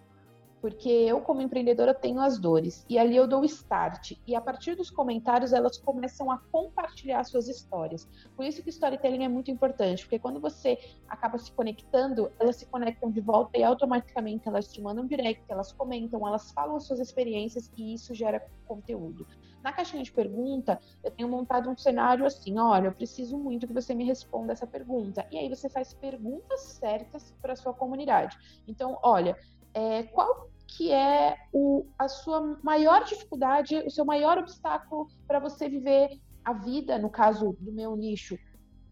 porque 0.64 0.88
eu, 0.88 1.20
como 1.20 1.42
empreendedora, 1.42 1.94
tenho 1.94 2.22
as 2.22 2.40
dores. 2.40 2.86
E 2.88 2.98
ali 2.98 3.18
eu 3.18 3.28
dou 3.28 3.42
o 3.42 3.46
start. 3.46 4.14
E 4.26 4.34
a 4.34 4.40
partir 4.40 4.76
dos 4.76 4.90
comentários, 4.90 5.52
elas 5.52 5.78
começam 5.78 6.32
a 6.32 6.38
compartilhar 6.38 7.22
suas 7.26 7.50
histórias. 7.50 8.08
Por 8.34 8.46
isso 8.46 8.64
que 8.64 8.70
storytelling 8.70 9.26
é 9.26 9.28
muito 9.28 9.52
importante, 9.52 10.04
porque 10.04 10.18
quando 10.18 10.40
você 10.40 10.80
acaba 11.06 11.38
se 11.38 11.52
conectando, 11.52 12.32
elas 12.40 12.56
se 12.56 12.66
conectam 12.66 13.12
de 13.12 13.20
volta 13.20 13.58
e 13.58 13.64
automaticamente 13.64 14.48
elas 14.48 14.72
te 14.72 14.82
mandam 14.82 15.06
direct, 15.06 15.44
elas 15.50 15.74
comentam, 15.74 16.26
elas 16.26 16.54
falam 16.54 16.78
as 16.78 16.86
suas 16.88 17.02
experiências 17.02 17.70
e 17.76 17.94
isso 17.94 18.16
gera 18.16 18.42
conteúdo. 18.66 19.28
Na 19.62 19.74
caixinha 19.74 20.02
de 20.02 20.14
pergunta, 20.14 20.80
eu 21.04 21.12
tenho 21.12 21.28
montado 21.28 21.70
um 21.70 21.76
cenário 21.76 22.26
assim: 22.26 22.58
olha, 22.58 22.88
eu 22.88 22.94
preciso 22.94 23.38
muito 23.38 23.68
que 23.68 23.74
você 23.74 23.94
me 23.94 24.06
responda 24.06 24.54
essa 24.54 24.66
pergunta. 24.66 25.28
E 25.30 25.38
aí 25.38 25.50
você 25.50 25.68
faz 25.68 25.94
perguntas 25.94 26.62
certas 26.80 27.34
para 27.42 27.54
sua 27.54 27.74
comunidade. 27.74 28.38
Então, 28.66 28.98
olha, 29.04 29.38
é, 29.74 30.04
qual 30.04 30.53
que 30.68 30.92
é 30.92 31.36
o, 31.52 31.86
a 31.98 32.08
sua 32.08 32.60
maior 32.64 33.04
dificuldade, 33.04 33.78
o 33.78 33.92
seu 33.92 34.06
maior 34.06 34.38
obstáculo 34.38 35.08
para 35.28 35.40
você 35.40 35.70
viver 35.70 36.10
a 36.44 36.54
vida, 36.54 36.98
no 36.98 37.10
caso 37.10 37.56
do 37.60 37.72
meu 37.72 37.96
nicho, 37.96 38.38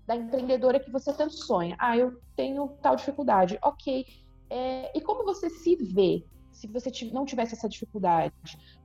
da 0.07 0.15
empreendedora 0.15 0.79
que 0.79 0.91
você 0.91 1.13
tanto 1.13 1.33
sonha. 1.33 1.75
Ah, 1.79 1.97
eu 1.97 2.11
tenho 2.35 2.67
tal 2.81 2.95
dificuldade. 2.95 3.57
Ok. 3.63 4.05
É, 4.49 4.97
e 4.97 5.01
como 5.01 5.23
você 5.23 5.49
se 5.49 5.75
vê 5.75 6.25
se 6.51 6.67
você 6.67 6.91
não 7.11 7.25
tivesse 7.25 7.55
essa 7.55 7.67
dificuldade? 7.67 8.33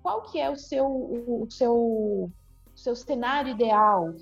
Qual 0.02 0.22
que 0.22 0.38
é 0.38 0.48
o 0.48 0.56
seu, 0.56 0.86
o, 0.86 1.44
o 1.44 1.50
seu, 1.50 1.74
o 1.74 2.32
seu 2.74 2.94
cenário 2.96 3.52
ideal? 3.52 4.14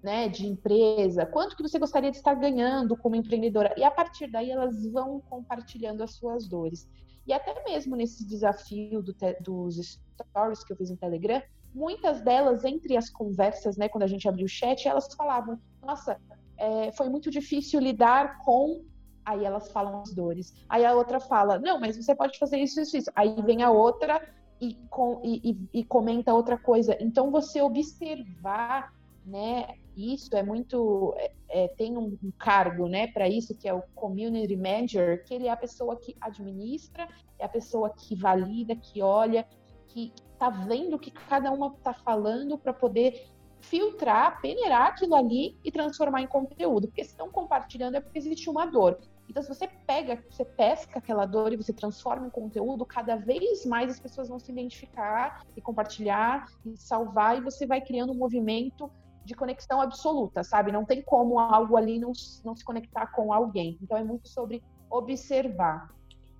Né, 0.00 0.28
de 0.28 0.46
empresa, 0.46 1.26
quanto 1.26 1.56
que 1.56 1.62
você 1.62 1.76
gostaria 1.76 2.12
de 2.12 2.18
estar 2.18 2.32
ganhando 2.34 2.96
como 2.96 3.16
empreendedora? 3.16 3.74
E 3.76 3.82
a 3.82 3.90
partir 3.90 4.30
daí 4.30 4.48
elas 4.48 4.88
vão 4.92 5.20
compartilhando 5.28 6.04
as 6.04 6.14
suas 6.14 6.48
dores. 6.48 6.86
E 7.28 7.32
até 7.32 7.62
mesmo 7.62 7.94
nesse 7.94 8.26
desafio 8.26 9.02
do 9.02 9.14
dos 9.40 10.00
stories 10.22 10.64
que 10.64 10.72
eu 10.72 10.76
fiz 10.76 10.90
no 10.90 10.96
Telegram, 10.96 11.42
muitas 11.74 12.22
delas, 12.22 12.64
entre 12.64 12.96
as 12.96 13.10
conversas, 13.10 13.76
né, 13.76 13.86
quando 13.86 14.04
a 14.04 14.06
gente 14.06 14.26
abriu 14.26 14.46
o 14.46 14.48
chat, 14.48 14.88
elas 14.88 15.12
falavam: 15.14 15.60
Nossa, 15.82 16.18
é, 16.56 16.90
foi 16.92 17.10
muito 17.10 17.30
difícil 17.30 17.80
lidar 17.80 18.38
com. 18.44 18.82
Aí 19.26 19.44
elas 19.44 19.70
falam 19.70 20.00
as 20.00 20.14
dores. 20.14 20.54
Aí 20.70 20.86
a 20.86 20.94
outra 20.94 21.20
fala: 21.20 21.58
Não, 21.58 21.78
mas 21.78 21.96
você 21.96 22.14
pode 22.14 22.38
fazer 22.38 22.58
isso, 22.58 22.80
isso, 22.80 22.96
isso. 22.96 23.10
Aí 23.14 23.36
vem 23.42 23.62
a 23.62 23.70
outra 23.70 24.26
e, 24.58 24.74
com, 24.88 25.20
e, 25.22 25.50
e, 25.50 25.80
e 25.80 25.84
comenta 25.84 26.32
outra 26.32 26.56
coisa. 26.58 26.96
Então, 26.98 27.30
você 27.30 27.60
observar 27.60 28.90
né, 29.26 29.74
isso 29.98 30.34
é 30.36 30.42
muito 30.42 31.14
é, 31.16 31.32
é, 31.48 31.68
tem 31.68 31.96
um, 31.96 32.16
cargo 32.38 32.88
né 32.88 33.06
para 33.08 33.28
isso 33.28 33.56
que 33.56 33.68
é 33.68 33.74
o 33.74 33.82
community 33.94 34.56
manager 34.56 35.24
que 35.24 35.34
ele 35.34 35.46
é 35.46 35.50
a 35.50 35.56
pessoa 35.56 35.96
que 35.96 36.16
administra 36.20 37.08
é 37.38 37.44
a 37.44 37.48
pessoa 37.48 37.90
que 37.90 38.14
valida 38.14 38.76
que 38.76 39.02
olha 39.02 39.46
que 39.88 40.12
está 40.32 40.50
vendo 40.50 40.94
o 40.94 40.98
que 40.98 41.10
cada 41.10 41.50
uma 41.50 41.68
está 41.68 41.92
falando 41.92 42.56
para 42.56 42.72
poder 42.72 43.28
filtrar 43.60 44.40
peneirar 44.40 44.88
aquilo 44.88 45.14
ali 45.14 45.56
e 45.64 45.70
transformar 45.70 46.22
em 46.22 46.26
conteúdo. 46.26 46.88
Porque 46.88 47.04
se 47.04 47.10
estão 47.10 47.30
compartilhando 47.30 47.96
é 47.96 48.00
porque 48.00 48.18
existe 48.18 48.48
uma 48.48 48.66
dor. 48.66 48.98
Então 49.28 49.42
se 49.42 49.48
você 49.48 49.68
pega 49.86 50.22
você 50.30 50.44
pesca 50.44 50.98
aquela 50.98 51.26
dor 51.26 51.52
e 51.52 51.56
você 51.56 51.72
transforma 51.72 52.26
em 52.26 52.30
conteúdo 52.30 52.86
cada 52.86 53.16
vez 53.16 53.66
mais 53.66 53.90
as 53.90 54.00
pessoas 54.00 54.28
vão 54.28 54.38
se 54.38 54.50
identificar 54.50 55.44
e 55.56 55.60
compartilhar 55.60 56.46
e 56.64 56.76
salvar 56.76 57.36
e 57.36 57.40
você 57.40 57.66
vai 57.66 57.80
criando 57.80 58.12
um 58.12 58.16
movimento 58.16 58.90
de 59.28 59.34
conexão 59.34 59.80
absoluta, 59.80 60.42
sabe? 60.42 60.72
Não 60.72 60.86
tem 60.86 61.02
como 61.02 61.38
algo 61.38 61.76
ali 61.76 61.98
não, 61.98 62.12
não 62.42 62.56
se 62.56 62.64
conectar 62.64 63.08
com 63.08 63.30
alguém. 63.30 63.78
Então 63.82 63.96
é 63.96 64.02
muito 64.02 64.26
sobre 64.26 64.62
observar. 64.90 65.94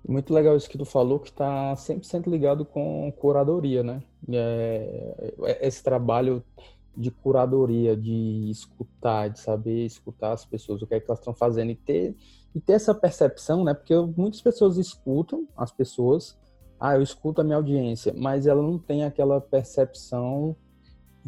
Muito 0.07 0.33
legal 0.33 0.55
isso 0.55 0.69
que 0.69 0.77
tu 0.77 0.85
falou, 0.85 1.19
que 1.19 1.29
está 1.29 1.75
100% 1.75 2.27
ligado 2.27 2.65
com 2.65 3.11
curadoria, 3.11 3.83
né? 3.83 4.01
É, 4.27 5.33
é, 5.43 5.67
esse 5.67 5.83
trabalho 5.83 6.43
de 6.97 7.11
curadoria, 7.11 7.95
de 7.95 8.49
escutar, 8.49 9.29
de 9.29 9.39
saber 9.39 9.85
escutar 9.85 10.31
as 10.31 10.43
pessoas, 10.43 10.81
o 10.81 10.87
que 10.87 10.95
é 10.95 10.99
que 10.99 11.05
elas 11.05 11.19
estão 11.19 11.33
fazendo 11.33 11.69
e 11.69 11.75
ter, 11.75 12.15
e 12.55 12.59
ter 12.59 12.73
essa 12.73 12.95
percepção, 12.95 13.63
né? 13.63 13.75
Porque 13.75 13.93
muitas 14.17 14.41
pessoas 14.41 14.77
escutam 14.77 15.47
as 15.55 15.71
pessoas, 15.71 16.35
ah, 16.79 16.95
eu 16.95 17.03
escuto 17.03 17.39
a 17.39 17.43
minha 17.43 17.57
audiência, 17.57 18.11
mas 18.17 18.47
ela 18.47 18.63
não 18.63 18.79
tem 18.79 19.03
aquela 19.03 19.39
percepção 19.39 20.55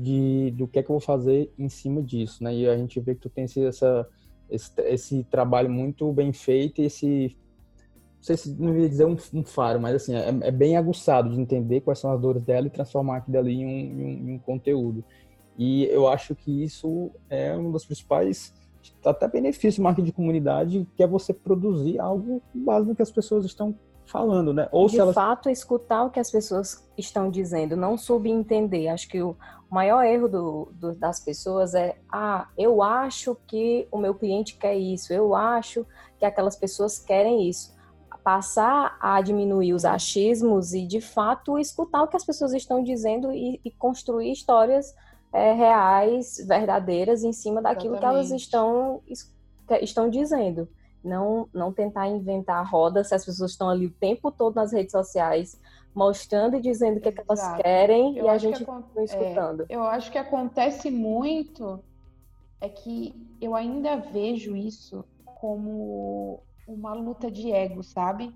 de 0.01 0.51
do 0.51 0.67
que 0.67 0.79
é 0.79 0.83
que 0.83 0.89
eu 0.89 0.95
vou 0.95 1.01
fazer 1.01 1.51
em 1.57 1.69
cima 1.69 2.01
disso, 2.01 2.43
né? 2.43 2.53
E 2.55 2.67
a 2.67 2.77
gente 2.77 2.99
vê 2.99 3.13
que 3.13 3.21
tu 3.21 3.29
tem 3.29 3.45
esse, 3.45 3.63
essa, 3.63 4.07
esse, 4.49 4.71
esse 4.81 5.23
trabalho 5.25 5.69
muito 5.69 6.11
bem 6.11 6.33
feito 6.33 6.81
e 6.81 6.85
esse 6.85 7.37
não 8.17 8.23
sei 8.23 8.37
se 8.37 8.61
não 8.61 8.77
ia 8.77 8.87
dizer 8.87 9.05
um, 9.05 9.17
um 9.33 9.43
faro, 9.43 9.81
mas 9.81 9.95
assim, 9.95 10.13
é, 10.15 10.29
é, 10.41 10.51
bem 10.51 10.77
aguçado 10.77 11.29
de 11.29 11.41
entender 11.41 11.81
quais 11.81 11.97
são 11.97 12.11
as 12.11 12.21
dores 12.21 12.43
dela 12.43 12.67
e 12.67 12.69
transformar 12.69 13.17
aquilo 13.17 13.39
ali 13.39 13.53
em 13.61 13.65
um, 13.65 13.69
em 13.69 14.05
um, 14.05 14.29
em 14.29 14.33
um 14.33 14.39
conteúdo. 14.39 15.03
E 15.57 15.85
eu 15.85 16.07
acho 16.07 16.35
que 16.35 16.63
isso 16.63 17.11
é 17.29 17.55
um 17.57 17.71
dos 17.71 17.85
principais 17.85 18.53
até 19.03 19.27
benefícios 19.27 19.77
do 19.77 19.83
marketing 19.83 20.05
de 20.05 20.11
comunidade, 20.11 20.87
que 20.95 21.03
é 21.03 21.07
você 21.07 21.33
produzir 21.33 21.99
algo 21.99 22.41
básico 22.53 22.95
que 22.95 23.01
as 23.01 23.11
pessoas 23.11 23.43
estão 23.45 23.75
falando, 24.11 24.53
né? 24.53 24.67
Ou 24.71 24.87
de 24.87 24.99
elas... 24.99 25.15
fato, 25.15 25.49
escutar 25.49 26.03
o 26.03 26.09
que 26.09 26.19
as 26.19 26.29
pessoas 26.29 26.87
estão 26.97 27.31
dizendo, 27.31 27.77
não 27.77 27.97
subentender. 27.97 28.91
Acho 28.91 29.07
que 29.07 29.21
o 29.21 29.35
maior 29.69 30.03
erro 30.03 30.27
do, 30.27 30.71
do, 30.73 30.95
das 30.95 31.19
pessoas 31.19 31.73
é: 31.73 31.97
ah, 32.11 32.47
eu 32.57 32.83
acho 32.83 33.35
que 33.47 33.87
o 33.91 33.97
meu 33.97 34.13
cliente 34.13 34.57
quer 34.57 34.75
isso, 34.75 35.13
eu 35.13 35.33
acho 35.33 35.85
que 36.19 36.25
aquelas 36.25 36.55
pessoas 36.55 36.99
querem 36.99 37.49
isso. 37.49 37.79
Passar 38.23 38.97
a 39.01 39.19
diminuir 39.19 39.73
os 39.73 39.83
achismos 39.83 40.73
e, 40.73 40.85
de 40.85 41.01
fato, 41.01 41.57
escutar 41.57 42.03
o 42.03 42.07
que 42.07 42.15
as 42.15 42.23
pessoas 42.23 42.53
estão 42.53 42.83
dizendo 42.83 43.31
e, 43.31 43.59
e 43.65 43.71
construir 43.71 44.31
histórias 44.31 44.93
é, 45.33 45.53
reais, 45.53 46.37
verdadeiras, 46.47 47.23
em 47.23 47.33
cima 47.33 47.63
daquilo 47.63 47.95
Exatamente. 47.95 48.27
que 48.27 48.29
elas 48.29 48.41
estão, 48.41 49.01
estão 49.81 50.07
dizendo 50.07 50.69
não, 51.03 51.49
não 51.53 51.71
tentar 51.71 52.07
inventar 52.07 52.65
roda 52.69 53.03
se 53.03 53.13
as 53.13 53.25
pessoas 53.25 53.51
estão 53.51 53.69
ali 53.69 53.87
o 53.87 53.91
tempo 53.91 54.31
todo 54.31 54.55
nas 54.55 54.71
redes 54.71 54.91
sociais 54.91 55.59
mostrando 55.93 56.55
e 56.55 56.61
dizendo 56.61 56.97
o 56.97 57.01
que, 57.01 57.09
é 57.09 57.11
que 57.11 57.21
elas 57.27 57.55
querem 57.61 58.17
eu 58.17 58.25
e 58.25 58.29
a 58.29 58.37
gente 58.37 58.65
não 58.65 59.03
escutando. 59.03 59.65
É, 59.67 59.75
eu 59.75 59.83
acho 59.83 60.11
que 60.11 60.17
acontece 60.17 60.89
muito 60.89 61.83
é 62.61 62.69
que 62.69 63.13
eu 63.41 63.55
ainda 63.55 63.97
vejo 63.97 64.55
isso 64.55 65.03
como 65.39 66.43
uma 66.67 66.93
luta 66.93 67.29
de 67.29 67.51
ego, 67.51 67.83
sabe? 67.83 68.33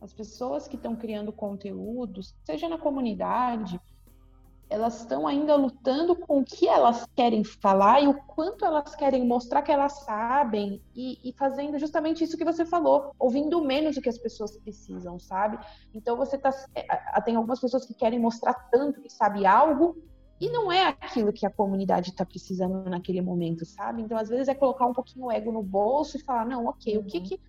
As 0.00 0.12
pessoas 0.12 0.66
que 0.66 0.76
estão 0.76 0.96
criando 0.96 1.32
conteúdos, 1.32 2.34
seja 2.44 2.68
na 2.68 2.76
comunidade, 2.76 3.80
elas 4.70 5.00
estão 5.00 5.26
ainda 5.26 5.56
lutando 5.56 6.14
com 6.14 6.40
o 6.40 6.44
que 6.44 6.68
elas 6.68 7.06
querem 7.16 7.42
falar 7.42 8.02
e 8.02 8.08
o 8.08 8.14
quanto 8.14 8.64
elas 8.64 8.94
querem 8.94 9.26
mostrar 9.26 9.62
que 9.62 9.72
elas 9.72 10.04
sabem 10.04 10.82
e, 10.94 11.18
e, 11.24 11.32
fazendo 11.32 11.78
justamente 11.78 12.22
isso 12.22 12.36
que 12.36 12.44
você 12.44 12.64
falou, 12.64 13.12
ouvindo 13.18 13.64
menos 13.64 13.96
o 13.96 14.02
que 14.02 14.08
as 14.08 14.18
pessoas 14.18 14.56
precisam, 14.58 15.18
sabe? 15.18 15.58
Então 15.94 16.16
você 16.16 16.36
tá 16.36 16.50
é, 16.74 16.86
tem 17.22 17.36
algumas 17.36 17.60
pessoas 17.60 17.86
que 17.86 17.94
querem 17.94 18.18
mostrar 18.18 18.54
tanto 18.70 19.00
que 19.00 19.10
sabe 19.10 19.46
algo 19.46 19.96
e 20.40 20.48
não 20.50 20.70
é 20.70 20.86
aquilo 21.00 21.32
que 21.32 21.46
a 21.46 21.50
comunidade 21.50 22.10
está 22.10 22.24
precisando 22.24 22.88
naquele 22.88 23.20
momento, 23.20 23.64
sabe? 23.64 24.02
Então 24.02 24.18
às 24.18 24.28
vezes 24.28 24.48
é 24.48 24.54
colocar 24.54 24.86
um 24.86 24.92
pouquinho 24.92 25.26
o 25.26 25.32
ego 25.32 25.50
no 25.50 25.62
bolso 25.62 26.16
e 26.16 26.22
falar 26.22 26.44
não, 26.44 26.66
ok, 26.66 26.96
uhum. 26.96 27.02
o 27.02 27.06
que 27.06 27.18
uhum. 27.18 27.24
que 27.24 27.40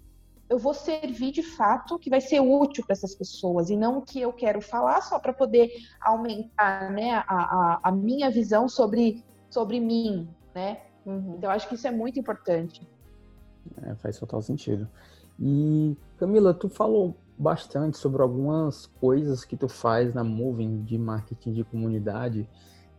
eu 0.50 0.58
vou 0.58 0.74
servir 0.74 1.32
de 1.32 1.44
fato 1.44 2.00
que 2.00 2.10
vai 2.10 2.20
ser 2.20 2.40
útil 2.40 2.84
para 2.84 2.94
essas 2.94 3.14
pessoas 3.14 3.70
e 3.70 3.78
não 3.78 4.00
o 4.00 4.02
que 4.02 4.20
eu 4.20 4.34
quero 4.34 4.60
falar 4.62 5.02
só 5.02 5.20
para 5.20 5.32
poder 5.32 5.72
aumentar 6.02 6.92
né, 6.92 7.14
a, 7.14 7.24
a, 7.28 7.80
a, 7.84 7.92
minha 7.92 8.32
visão 8.32 8.68
sobre, 8.68 9.24
sobre 9.50 9.80
mim, 9.80 10.28
né? 10.56 10.82
Uhum. 11.06 11.36
Então, 11.38 11.50
eu 11.50 11.52
acho 11.52 11.70
que 11.70 11.76
isso 11.76 11.88
é 11.88 11.92
muito 11.92 12.20
importante. 12.20 12.82
É, 13.84 13.94
faz 13.96 14.18
total 14.18 14.42
sentido. 14.42 14.90
E, 15.40 15.96
Camila, 16.18 16.54
tu 16.54 16.68
falou 16.68 17.16
bastante 17.38 17.98
sobre 17.98 18.22
algumas 18.22 18.88
coisas 18.88 19.46
que 19.46 19.56
tu 19.56 19.70
faz 19.70 20.14
na 20.16 20.24
Moving 20.24 20.84
de 20.84 20.98
marketing 20.98 21.54
de 21.54 21.64
comunidade. 21.64 22.50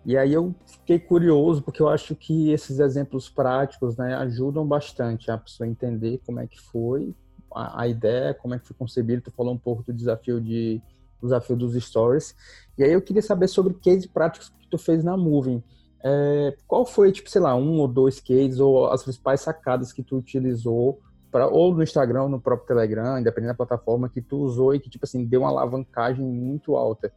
E 0.06 0.16
aí 0.16 0.32
eu 0.32 0.54
fiquei 0.64 0.98
curioso 0.98 1.62
porque 1.62 1.82
eu 1.82 1.88
acho 1.88 2.14
que 2.14 2.50
esses 2.50 2.78
exemplos 2.78 3.28
práticos, 3.28 3.96
né, 3.96 4.14
ajudam 4.14 4.66
bastante 4.66 5.30
a 5.30 5.36
pessoa 5.36 5.66
a 5.66 5.70
entender 5.70 6.22
como 6.24 6.40
é 6.40 6.46
que 6.46 6.58
foi 6.58 7.14
a, 7.54 7.82
a 7.82 7.88
ideia, 7.88 8.34
como 8.34 8.54
é 8.54 8.58
que 8.58 8.66
foi 8.66 8.76
concebido. 8.76 9.22
Tu 9.22 9.30
falou 9.30 9.54
um 9.54 9.58
pouco 9.58 9.82
do 9.82 9.92
desafio 9.92 10.40
de 10.40 10.82
do 11.20 11.26
desafio 11.26 11.56
dos 11.56 11.74
stories. 11.74 12.34
E 12.78 12.82
aí 12.82 12.92
eu 12.92 13.02
queria 13.02 13.22
saber 13.22 13.48
sobre 13.48 13.74
cases 13.74 14.06
práticos 14.06 14.48
que 14.48 14.68
tu 14.68 14.78
fez 14.78 15.04
na 15.04 15.16
Moving. 15.16 15.62
É, 16.02 16.56
qual 16.66 16.86
foi, 16.86 17.12
tipo, 17.12 17.28
sei 17.28 17.42
lá, 17.42 17.54
um 17.54 17.78
ou 17.78 17.86
dois 17.86 18.20
cases 18.20 18.58
ou 18.58 18.86
as 18.86 19.02
principais 19.02 19.42
sacadas 19.42 19.92
que 19.92 20.02
tu 20.02 20.16
utilizou 20.16 20.98
para 21.30 21.46
ou 21.46 21.74
no 21.74 21.82
Instagram 21.82 22.24
ou 22.24 22.28
no 22.28 22.40
próprio 22.40 22.66
Telegram, 22.66 23.18
independente 23.18 23.50
da 23.50 23.54
plataforma 23.54 24.08
que 24.08 24.20
tu 24.20 24.38
usou 24.38 24.74
e 24.74 24.80
que 24.80 24.90
tipo 24.90 25.04
assim 25.04 25.24
deu 25.24 25.42
uma 25.42 25.50
alavancagem 25.50 26.24
muito 26.24 26.74
alta 26.74 27.12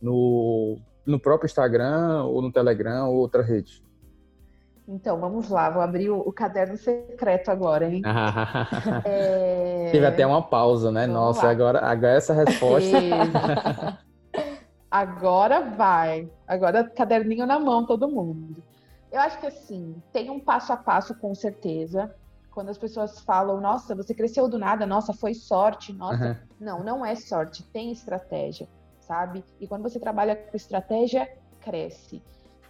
no, 0.00 0.78
no 1.04 1.20
próprio 1.20 1.46
Instagram 1.46 2.24
ou 2.24 2.40
no 2.40 2.50
Telegram 2.50 3.10
ou 3.10 3.16
outra 3.16 3.42
rede? 3.42 3.82
Então, 4.88 5.20
vamos 5.20 5.50
lá, 5.50 5.68
vou 5.68 5.82
abrir 5.82 6.08
o, 6.08 6.18
o 6.18 6.32
caderno 6.32 6.76
secreto 6.78 7.50
agora, 7.50 7.86
hein? 7.88 8.02
é... 9.04 9.90
Teve 9.92 10.06
até 10.06 10.26
uma 10.26 10.40
pausa, 10.40 10.90
né? 10.90 11.06
Vamos 11.06 11.14
Nossa, 11.14 11.50
agora, 11.50 11.80
agora 11.80 12.14
essa 12.14 12.32
resposta. 12.32 12.96
agora 14.90 15.60
vai. 15.60 16.30
Agora 16.46 16.88
caderninho 16.88 17.46
na 17.46 17.60
mão, 17.60 17.84
todo 17.84 18.08
mundo. 18.08 18.62
Eu 19.12 19.20
acho 19.20 19.38
que 19.38 19.46
assim, 19.46 19.94
tem 20.10 20.30
um 20.30 20.40
passo 20.40 20.72
a 20.72 20.76
passo, 20.76 21.14
com 21.14 21.34
certeza 21.34 22.10
quando 22.58 22.70
as 22.70 22.78
pessoas 22.78 23.20
falam, 23.20 23.60
nossa, 23.60 23.94
você 23.94 24.12
cresceu 24.12 24.48
do 24.48 24.58
nada, 24.58 24.84
nossa, 24.84 25.12
foi 25.12 25.32
sorte, 25.32 25.92
nossa. 25.92 26.24
Uhum. 26.24 26.36
Não, 26.58 26.82
não 26.82 27.06
é 27.06 27.14
sorte, 27.14 27.62
tem 27.62 27.92
estratégia, 27.92 28.66
sabe? 29.00 29.44
E 29.60 29.68
quando 29.68 29.84
você 29.84 30.00
trabalha 30.00 30.34
com 30.34 30.56
estratégia, 30.56 31.30
cresce. 31.60 32.20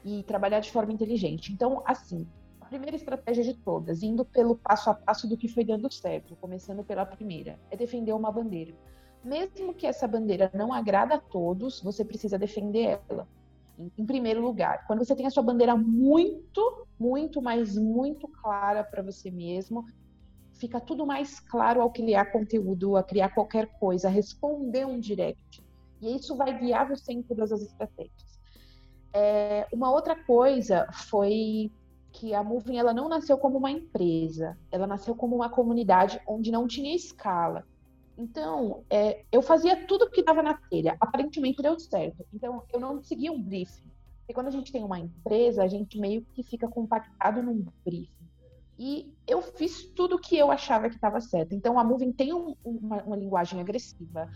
E 0.05 0.23
trabalhar 0.23 0.61
de 0.61 0.71
forma 0.71 0.93
inteligente. 0.93 1.53
Então, 1.53 1.83
assim, 1.87 2.27
a 2.61 2.67
primeira 2.67 2.97
estratégia 2.97 3.45
de 3.45 3.55
todas, 3.55 4.03
indo 4.03 4.25
pelo 4.25 4.57
passo 4.57 4.91
a 4.91 4.95
passo 4.95 5.29
do 5.29 5.37
que 5.37 5.49
foi 5.49 5.65
dando 5.65 5.93
certo, 5.93 6.37
começando 6.37 6.85
pela 6.85 7.05
primeira, 7.05 7.59
é 7.71 7.77
defender 7.77 8.13
uma 8.13 8.31
bandeira. 8.31 8.75
Mesmo 9.25 9.75
que 9.75 9.87
essa 9.87 10.07
bandeira 10.07 10.51
não 10.55 10.73
agrada 10.73 11.17
a 11.17 11.21
todos, 11.21 11.83
você 11.83 12.05
precisa 12.05 12.39
defender 12.39 13.01
ela 13.09 13.27
em 13.97 14.05
primeiro 14.05 14.41
lugar. 14.41 14.85
Quando 14.87 15.05
você 15.05 15.15
tem 15.15 15.27
a 15.27 15.31
sua 15.31 15.43
bandeira 15.43 15.77
muito, 15.77 16.87
muito, 16.99 17.41
mas 17.41 17.77
muito 17.77 18.27
clara 18.29 18.83
para 18.83 19.03
você 19.03 19.31
mesmo, 19.31 19.85
fica 20.55 20.81
tudo 20.81 21.07
mais 21.07 21.39
claro 21.39 21.81
ao 21.81 21.91
criar 21.91 22.33
conteúdo, 22.33 22.97
a 22.97 23.03
criar 23.03 23.31
qualquer 23.31 23.67
coisa, 23.79 24.09
a 24.09 24.11
responder 24.11 24.85
um 24.85 24.99
direct. 24.99 25.65
E 26.01 26.17
isso 26.17 26.37
vai 26.37 26.59
guiar 26.59 26.89
você 26.89 27.13
em 27.13 27.23
todas 27.23 27.53
as 27.53 27.63
estratégias. 27.63 28.28
É, 29.13 29.67
uma 29.73 29.91
outra 29.91 30.15
coisa 30.15 30.87
foi 30.93 31.71
que 32.13 32.35
a 32.35 32.43
Moving 32.43 32.79
ela 32.79 32.93
não 32.93 33.09
nasceu 33.09 33.39
como 33.39 33.59
uma 33.59 33.71
empresa, 33.71 34.59
ela 34.71 34.87
nasceu 34.87 35.15
como 35.15 35.37
uma 35.37 35.49
comunidade 35.49 36.21
onde 36.27 36.51
não 36.51 36.67
tinha 36.67 36.95
escala. 36.95 37.65
Então, 38.17 38.83
é, 38.91 39.25
eu 39.31 39.41
fazia 39.41 39.87
tudo 39.87 40.11
que 40.11 40.21
estava 40.21 40.43
na 40.43 40.55
telha. 40.55 40.97
Aparentemente 41.01 41.63
deu 41.63 41.79
certo. 41.79 42.27
Então, 42.35 42.65
eu 42.73 42.81
não 42.81 43.01
seguia 43.01 43.31
um 43.31 43.41
briefing. 43.41 43.89
Porque 44.19 44.35
quando 44.35 44.49
a 44.49 44.51
gente 44.51 44.73
tem 44.73 44.83
uma 44.83 44.99
empresa, 44.99 45.63
a 45.63 45.69
gente 45.69 45.99
meio 46.01 46.27
que 46.35 46.43
fica 46.43 46.67
compactado 46.67 47.41
num 47.41 47.65
briefing. 47.85 48.11
E 48.77 49.13
eu 49.27 49.41
fiz 49.41 49.85
tudo 49.93 50.19
que 50.19 50.37
eu 50.37 50.51
achava 50.51 50.89
que 50.89 50.97
estava 50.97 51.21
certo. 51.21 51.55
Então, 51.55 51.79
a 51.79 51.85
Moving 51.85 52.13
tem 52.13 52.35
um, 52.35 52.57
uma, 52.65 53.03
uma 53.05 53.17
linguagem 53.17 53.61
agressiva. 53.61 54.29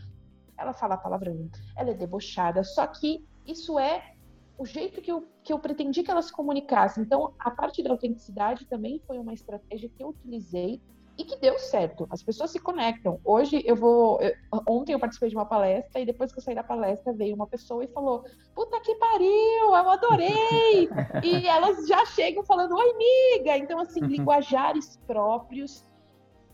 Ela 0.56 0.72
fala 0.72 0.96
palavrão. 0.96 1.50
Ela 1.76 1.90
é 1.90 1.94
debochada. 1.94 2.62
Só 2.62 2.86
que 2.86 3.26
isso 3.44 3.80
é 3.80 4.14
o 4.58 4.66
jeito 4.66 5.00
que 5.00 5.10
eu, 5.10 5.26
que 5.42 5.52
eu 5.52 5.58
pretendi 5.58 6.02
que 6.02 6.10
ela 6.10 6.22
se 6.22 6.32
comunicasse. 6.32 7.00
Então, 7.00 7.34
a 7.38 7.50
parte 7.50 7.82
da 7.82 7.90
autenticidade 7.90 8.66
também 8.66 9.00
foi 9.06 9.18
uma 9.18 9.32
estratégia 9.32 9.88
que 9.88 10.02
eu 10.02 10.08
utilizei 10.08 10.80
e 11.18 11.24
que 11.24 11.36
deu 11.36 11.58
certo. 11.58 12.06
As 12.10 12.22
pessoas 12.22 12.50
se 12.50 12.58
conectam. 12.58 13.20
Hoje 13.24 13.62
eu 13.66 13.76
vou. 13.76 14.20
Eu, 14.20 14.32
ontem 14.66 14.92
eu 14.92 14.98
participei 14.98 15.28
de 15.28 15.36
uma 15.36 15.44
palestra 15.44 16.00
e 16.00 16.06
depois 16.06 16.32
que 16.32 16.38
eu 16.38 16.42
saí 16.42 16.54
da 16.54 16.64
palestra 16.64 17.12
veio 17.12 17.34
uma 17.34 17.46
pessoa 17.46 17.84
e 17.84 17.88
falou: 17.88 18.24
Puta 18.54 18.80
que 18.80 18.94
pariu, 18.96 19.74
eu 19.74 19.90
adorei! 19.90 20.88
e 21.22 21.46
elas 21.46 21.86
já 21.86 22.04
chegam 22.06 22.44
falando: 22.44 22.74
Oi, 22.74 22.90
amiga! 22.90 23.58
Então, 23.58 23.78
assim, 23.78 24.00
uhum. 24.00 24.08
linguajares 24.08 24.98
próprios. 25.06 25.84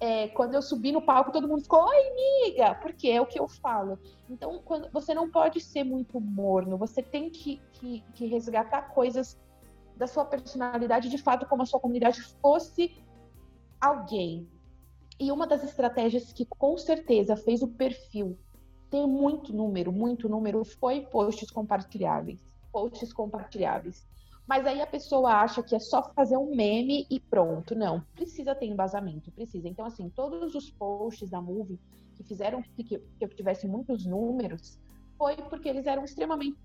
É, 0.00 0.28
quando 0.28 0.54
eu 0.54 0.62
subi 0.62 0.92
no 0.92 1.02
palco, 1.02 1.32
todo 1.32 1.48
mundo 1.48 1.62
ficou, 1.62 1.84
oi, 1.84 1.96
amiga, 2.08 2.74
porque 2.76 3.08
é 3.08 3.20
o 3.20 3.26
que 3.26 3.38
eu 3.38 3.48
falo. 3.48 3.98
Então, 4.30 4.60
quando, 4.64 4.88
você 4.92 5.12
não 5.12 5.28
pode 5.28 5.60
ser 5.60 5.82
muito 5.82 6.20
morno, 6.20 6.78
você 6.78 7.02
tem 7.02 7.30
que, 7.30 7.60
que, 7.72 8.04
que 8.14 8.26
resgatar 8.26 8.82
coisas 8.94 9.36
da 9.96 10.06
sua 10.06 10.24
personalidade, 10.24 11.08
de 11.08 11.18
fato, 11.18 11.46
como 11.46 11.62
a 11.62 11.66
sua 11.66 11.80
comunidade 11.80 12.22
fosse 12.40 12.96
alguém. 13.80 14.48
E 15.18 15.32
uma 15.32 15.46
das 15.46 15.64
estratégias 15.64 16.32
que 16.32 16.44
com 16.44 16.78
certeza 16.78 17.34
fez 17.36 17.60
o 17.60 17.68
perfil 17.68 18.38
ter 18.88 19.06
muito 19.06 19.52
número, 19.52 19.92
muito 19.92 20.28
número, 20.28 20.64
foi 20.64 21.02
posts 21.02 21.50
compartilháveis. 21.50 22.40
Posts 22.72 23.12
compartilháveis. 23.12 24.06
Mas 24.48 24.66
aí 24.66 24.80
a 24.80 24.86
pessoa 24.86 25.42
acha 25.42 25.62
que 25.62 25.76
é 25.76 25.78
só 25.78 26.02
fazer 26.14 26.38
um 26.38 26.56
meme 26.56 27.06
e 27.10 27.20
pronto. 27.20 27.74
Não, 27.74 28.00
precisa 28.14 28.54
ter 28.54 28.64
embasamento, 28.64 29.30
precisa. 29.30 29.68
Então, 29.68 29.84
assim, 29.84 30.08
todos 30.08 30.54
os 30.54 30.70
posts 30.70 31.28
da 31.28 31.38
Movie 31.38 31.78
que 32.16 32.24
fizeram 32.24 32.62
que 32.62 33.00
eu 33.20 33.28
tivesse 33.28 33.68
muitos 33.68 34.06
números 34.06 34.80
foi 35.18 35.36
porque 35.36 35.68
eles 35.68 35.86
eram 35.86 36.02
extremamente 36.02 36.56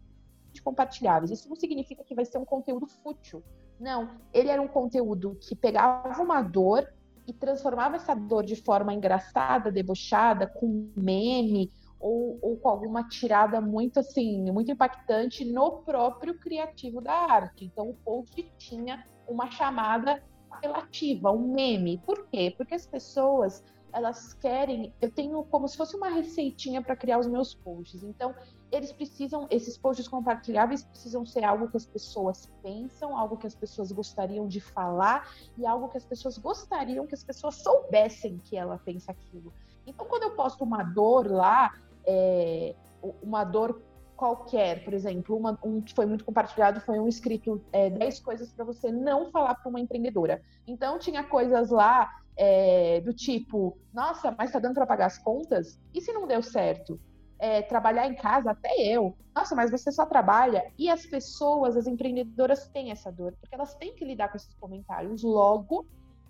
compartilháveis. 0.64 1.30
Isso 1.30 1.50
não 1.50 1.58
significa 1.58 2.06
que 2.06 2.16
vai 2.16 2.24
ser 2.24 2.38
um 2.38 2.46
conteúdo 2.46 2.88
fútil. 2.88 3.44
Não, 3.78 4.18
ele 4.34 4.48
era 4.48 4.62
um 4.62 4.68
conteúdo 4.68 5.38
que 5.42 5.54
pegava 5.54 6.22
uma 6.22 6.42
dor 6.42 6.88
e 7.28 7.34
transformava 7.34 7.98
essa 7.98 8.16
dor 8.16 8.46
de 8.46 8.56
forma 8.56 8.94
engraçada, 8.94 9.70
debochada, 9.70 10.48
com 10.48 10.90
meme 10.96 11.70
ou, 12.04 12.38
ou, 12.42 12.58
com 12.58 12.68
alguma 12.68 13.08
tirada 13.08 13.62
muito 13.62 14.02
assim, 14.02 14.52
muito 14.52 14.70
impactante 14.70 15.46
no 15.46 15.84
próprio 15.84 16.38
criativo 16.38 17.00
da 17.00 17.14
arte. 17.14 17.64
Então 17.64 17.90
o 17.90 17.94
post 17.94 18.52
tinha 18.58 19.06
uma 19.26 19.50
chamada 19.50 20.22
apelativa, 20.52 21.32
um 21.32 21.54
meme. 21.54 21.98
Por 22.06 22.28
quê? 22.28 22.54
Porque 22.58 22.76
as 22.76 22.86
pessoas 22.86 23.64
elas 23.94 24.34
querem, 24.34 24.92
eu 25.00 25.12
tenho 25.12 25.44
como 25.46 25.68
se 25.68 25.78
fosse 25.78 25.96
uma 25.96 26.10
receitinha 26.10 26.82
para 26.82 26.96
criar 26.96 27.20
os 27.20 27.28
meus 27.28 27.54
posts. 27.54 28.04
Então, 28.04 28.34
eles 28.72 28.92
precisam, 28.92 29.46
esses 29.52 29.78
posts 29.78 30.08
compartilháveis 30.08 30.84
precisam 30.84 31.24
ser 31.28 31.44
algo 31.44 31.70
que 31.70 31.78
as 31.78 31.86
pessoas 31.86 32.52
pensam, 32.64 33.16
algo 33.16 33.38
que 33.38 33.46
as 33.46 33.54
pessoas 33.54 33.92
gostariam 33.92 34.48
de 34.48 34.60
falar 34.60 35.32
e 35.56 35.66
algo 35.66 35.90
que 35.90 35.98
as 35.98 36.06
pessoas 36.06 36.40
gostariam 36.40 37.06
que 37.06 37.14
as 37.14 37.24
pessoas 37.24 37.62
soubessem 37.62 38.40
que 38.40 38.58
ela 38.58 38.80
pensa 38.80 39.12
aquilo. 39.12 39.54
Então, 39.86 40.08
quando 40.08 40.24
eu 40.24 40.32
posto 40.32 40.64
uma 40.64 40.82
dor 40.82 41.30
lá, 41.30 41.72
é, 42.06 42.76
uma 43.22 43.44
dor 43.44 43.82
qualquer, 44.16 44.84
por 44.84 44.94
exemplo, 44.94 45.36
uma, 45.36 45.58
um 45.64 45.82
que 45.82 45.94
foi 45.94 46.06
muito 46.06 46.24
compartilhado 46.24 46.80
foi 46.82 47.00
um 47.00 47.08
escrito 47.08 47.62
é, 47.72 47.90
10 47.90 48.20
coisas 48.20 48.54
para 48.54 48.64
você 48.64 48.92
não 48.92 49.30
falar 49.32 49.56
para 49.56 49.70
uma 49.70 49.80
empreendedora. 49.80 50.42
Então, 50.66 51.00
tinha 51.00 51.24
coisas 51.24 51.70
lá 51.70 52.10
é, 52.38 53.02
do 53.02 53.14
tipo, 53.14 53.78
nossa, 53.94 54.34
mas 54.38 54.52
tá 54.52 54.60
dando 54.60 54.76
para 54.76 54.86
pagar 54.86 55.08
as 55.08 55.18
contas? 55.18 55.80
E 55.94 56.02
se 56.02 56.14
não 56.14 56.28
deu 56.28 56.42
certo? 56.42 57.00
É, 57.40 57.62
trabalhar 57.62 58.08
em 58.08 58.16
casa, 58.16 58.52
até 58.52 58.70
eu. 58.80 59.18
Nossa, 59.36 59.56
mas 59.56 59.70
você 59.70 59.92
só 59.92 60.06
trabalha. 60.06 60.72
E 60.78 60.90
as 60.90 61.06
pessoas, 61.06 61.76
as 61.76 61.88
empreendedoras 61.88 62.68
têm 62.70 62.92
essa 62.92 63.12
dor, 63.12 63.36
porque 63.40 63.54
elas 63.54 63.76
têm 63.76 63.94
que 63.94 64.06
lidar 64.06 64.30
com 64.30 64.38
esses 64.38 64.54
comentários. 64.56 65.24
Logo, 65.24 65.86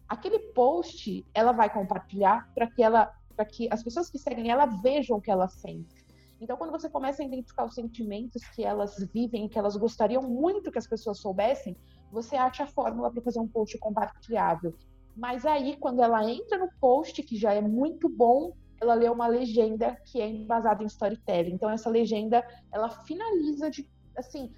aquele 0.07 0.39
post 0.39 1.25
ela 1.33 1.51
vai 1.51 1.69
compartilhar 1.69 2.49
para 2.55 2.67
que 2.67 2.81
ela, 2.81 3.13
para 3.35 3.45
que 3.45 3.67
as 3.71 3.83
pessoas 3.83 4.09
que 4.09 4.17
seguem 4.17 4.49
ela 4.49 4.65
vejam 4.65 5.17
o 5.17 5.21
que 5.21 5.31
ela 5.31 5.47
sente. 5.47 6.03
Então, 6.39 6.57
quando 6.57 6.71
você 6.71 6.89
começa 6.89 7.23
a 7.23 7.25
identificar 7.25 7.65
os 7.65 7.73
sentimentos 7.73 8.43
que 8.49 8.63
elas 8.63 8.97
vivem, 9.13 9.47
que 9.47 9.57
elas 9.57 9.77
gostariam 9.77 10.21
muito 10.21 10.71
que 10.71 10.77
as 10.77 10.87
pessoas 10.87 11.19
soubessem, 11.19 11.75
você 12.11 12.35
acha 12.35 12.63
a 12.63 12.67
fórmula 12.67 13.09
para 13.09 13.21
fazer 13.21 13.39
um 13.39 13.47
post 13.47 13.77
compartilhável. 13.77 14.73
Mas 15.15 15.45
aí, 15.45 15.77
quando 15.77 16.01
ela 16.01 16.29
entra 16.29 16.57
no 16.57 16.69
post, 16.81 17.23
que 17.23 17.37
já 17.37 17.53
é 17.53 17.61
muito 17.61 18.09
bom, 18.09 18.53
ela 18.81 18.93
lê 18.93 19.07
uma 19.07 19.27
legenda 19.27 19.95
que 20.05 20.19
é 20.19 20.27
embasada 20.27 20.83
em 20.83 20.87
storytelling. 20.87 21.53
Então, 21.53 21.69
essa 21.69 21.89
legenda, 21.89 22.45
ela 22.71 22.89
finaliza 22.89 23.69
de, 23.69 23.89
assim, 24.17 24.51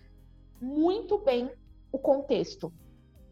muito 0.60 1.20
bem 1.20 1.52
o 1.92 2.00
contexto. 2.00 2.74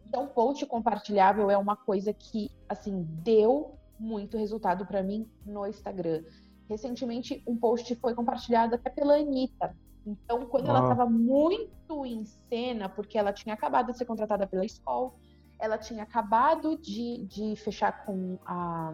Então, 0.05 0.27
post 0.27 0.63
compartilhável 0.67 1.49
é 1.49 1.57
uma 1.57 1.75
coisa 1.75 2.13
que, 2.13 2.51
assim, 2.69 3.01
deu 3.23 3.79
muito 4.03 4.37
resultado 4.37 4.85
para 4.85 5.01
mim 5.01 5.27
no 5.45 5.65
Instagram. 5.65 6.23
Recentemente, 6.69 7.41
um 7.47 7.55
post 7.55 7.95
foi 7.95 8.13
compartilhado 8.13 8.75
até 8.75 8.89
pela 8.89 9.15
Anitta. 9.15 9.75
Então, 10.05 10.45
quando 10.45 10.69
ela 10.69 10.81
estava 10.81 11.09
muito 11.09 12.05
em 12.05 12.25
cena, 12.25 12.89
porque 12.89 13.17
ela 13.17 13.31
tinha 13.31 13.55
acabado 13.55 13.91
de 13.91 13.97
ser 13.97 14.05
contratada 14.05 14.45
pela 14.45 14.65
escola, 14.65 15.11
ela 15.59 15.77
tinha 15.77 16.03
acabado 16.03 16.77
de, 16.77 17.25
de 17.25 17.55
fechar 17.55 18.05
com 18.05 18.37
a 18.45 18.93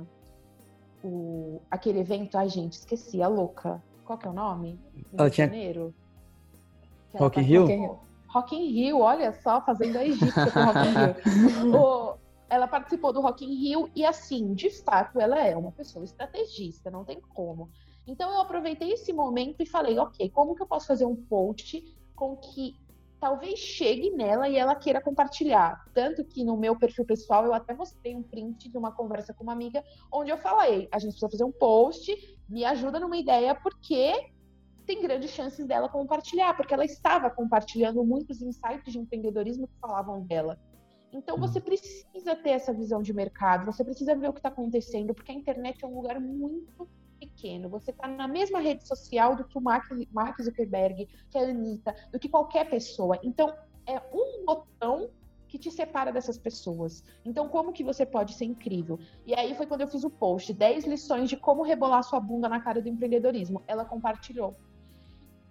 o, 1.04 1.62
aquele 1.72 2.00
evento, 2.00 2.38
a 2.38 2.46
gente, 2.46 2.74
esqueci, 2.74 3.22
a 3.22 3.28
louca. 3.28 3.82
Qual 4.06 4.18
que 4.18 4.28
é 4.28 4.30
o 4.30 4.34
nome? 4.34 4.80
No 5.12 5.22
ela 5.22 5.30
tinha... 5.30 5.48
Janeiro. 5.48 5.94
Rock 7.16 7.40
in 7.40 7.44
Rio? 7.44 8.00
Rock 8.28 8.56
in 8.56 8.72
Rio, 8.72 9.00
olha 9.00 9.32
só, 9.32 9.62
fazendo 9.62 9.98
a 9.98 10.06
egípcia 10.06 10.52
com 10.52 10.60
Rock 10.60 10.80
in 10.80 11.64
Rio. 11.64 11.74
o, 11.76 12.18
ela 12.50 12.68
participou 12.68 13.14
do 13.14 13.22
Rock 13.22 13.46
in 13.46 13.56
Rio 13.56 13.90
e, 13.96 14.06
assim, 14.06 14.54
de 14.54 14.70
fato, 14.70 15.20
ela 15.20 15.40
é 15.40 15.56
uma 15.56 15.72
pessoa 15.72 16.04
estrategista, 16.04 16.90
não 16.90 17.06
tem 17.06 17.22
como. 17.22 17.70
Então, 18.08 18.32
eu 18.32 18.42
aproveitei 18.42 18.92
esse 18.92 19.14
momento 19.14 19.62
e 19.62 19.66
falei, 19.66 20.00
ok, 20.00 20.30
como 20.30 20.56
que 20.56 20.64
eu 20.64 20.68
posso 20.68 20.88
fazer 20.88 21.06
um 21.06 21.16
post 21.16 21.84
com 22.16 22.36
que 22.36 22.76
talvez 23.20 23.60
chegue 23.60 24.12
nela 24.12 24.48
e 24.48 24.56
ela 24.56 24.74
queira 24.76 25.02
compartilhar. 25.02 25.86
Tanto 25.94 26.24
que 26.24 26.44
no 26.44 26.58
meu 26.58 26.78
perfil 26.78 27.06
pessoal 27.06 27.46
eu 27.46 27.54
até 27.54 27.74
mostrei 27.74 28.16
um 28.16 28.24
print 28.24 28.70
de 28.70 28.78
uma 28.78 28.92
conversa 28.92 29.34
com 29.34 29.44
uma 29.44 29.54
amiga 29.54 29.84
onde 30.12 30.32
eu 30.32 30.38
falei: 30.38 30.88
a 30.92 31.00
gente 31.00 31.12
precisa 31.12 31.30
fazer 31.30 31.44
um 31.44 31.52
post, 31.52 32.38
me 32.48 32.64
ajuda 32.66 33.00
numa 33.00 33.18
ideia, 33.18 33.54
porque 33.54 34.32
tem 34.86 35.02
grandes 35.02 35.32
chances 35.32 35.68
dela 35.68 35.88
compartilhar, 35.88 36.56
porque 36.56 36.74
ela 36.74 36.86
estava 36.86 37.30
compartilhando 37.30 38.04
muitos 38.04 38.42
insights 38.42 38.92
de 38.92 38.98
empreendedorismo 38.98 39.68
que 39.68 39.80
falavam 39.80 40.22
dela. 40.22 40.58
Então 41.12 41.36
uhum. 41.36 41.42
você 41.42 41.60
precisa 41.60 42.36
ter 42.36 42.52
essa 42.52 42.74
visão 42.74 43.02
de 43.02 43.14
mercado, 43.14 43.66
você 43.66 43.84
precisa 43.84 44.16
ver 44.16 44.30
o 44.30 44.34
que 44.34 44.40
está 44.40 44.50
acontecendo, 44.50 45.14
porque 45.14 45.32
a 45.32 45.36
internet 45.36 45.84
é 45.84 45.88
um 45.88 45.96
lugar 45.96 46.20
muito 46.20 46.88
pequeno. 47.20 47.70
Você 47.70 47.92
está 47.92 48.08
na 48.08 48.28
mesma 48.28 48.60
rede 48.60 48.88
social 48.88 49.36
do 49.36 49.44
que 49.44 49.58
o 49.58 49.62
Mark, 49.62 49.86
Mark 50.12 50.42
Zuckerberg, 50.42 51.08
que 51.30 51.38
a 51.38 51.42
Anitta, 51.42 51.96
do 52.12 52.20
que 52.20 52.30
qualquer 52.30 52.70
pessoa. 52.70 53.20
Então, 53.22 53.54
é 53.86 54.02
um 54.14 54.46
botão 54.46 55.10
que 55.48 55.58
te 55.58 55.72
separa 55.72 56.12
dessas 56.12 56.38
pessoas. 56.38 57.04
Então, 57.26 57.50
como 57.50 57.74
que 57.74 57.84
você 57.84 58.06
pode 58.06 58.34
ser 58.34 58.46
incrível? 58.46 59.00
E 59.26 59.34
aí 59.34 59.56
foi 59.56 59.66
quando 59.66 59.82
eu 59.82 59.88
fiz 59.88 60.04
o 60.04 60.10
post, 60.10 60.54
10 60.54 60.86
lições 60.86 61.28
de 61.28 61.36
como 61.36 61.64
rebolar 61.64 62.04
sua 62.04 62.20
bunda 62.20 62.48
na 62.48 62.62
cara 62.62 62.82
do 62.82 62.88
empreendedorismo. 62.88 63.64
Ela 63.68 63.84
compartilhou. 63.84 64.56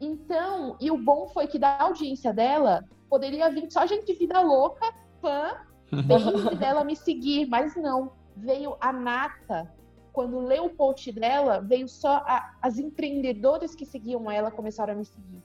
Então, 0.00 0.76
e 0.80 0.90
o 0.90 0.96
bom 0.96 1.26
foi 1.28 1.48
que 1.48 1.58
da 1.58 1.82
audiência 1.82 2.32
dela, 2.32 2.84
poderia 3.10 3.50
vir 3.50 3.70
só 3.70 3.84
gente 3.86 4.06
de 4.06 4.14
vida 4.14 4.40
louca, 4.40 4.86
fã, 5.20 5.56
bem 5.90 6.56
dela 6.56 6.84
me 6.84 6.96
seguir, 6.96 7.46
mas 7.46 7.76
não. 7.76 8.12
Veio 8.36 8.76
a 8.80 8.92
nata 8.92 9.72
quando 10.18 10.40
leu 10.40 10.64
o 10.64 10.70
post 10.70 11.12
dela, 11.12 11.60
veio 11.60 11.86
só 11.86 12.16
a, 12.26 12.56
as 12.60 12.76
empreendedoras 12.76 13.76
que 13.76 13.86
seguiam 13.86 14.28
ela 14.28 14.50
começaram 14.50 14.92
a 14.92 14.96
me 14.96 15.04
seguir. 15.04 15.44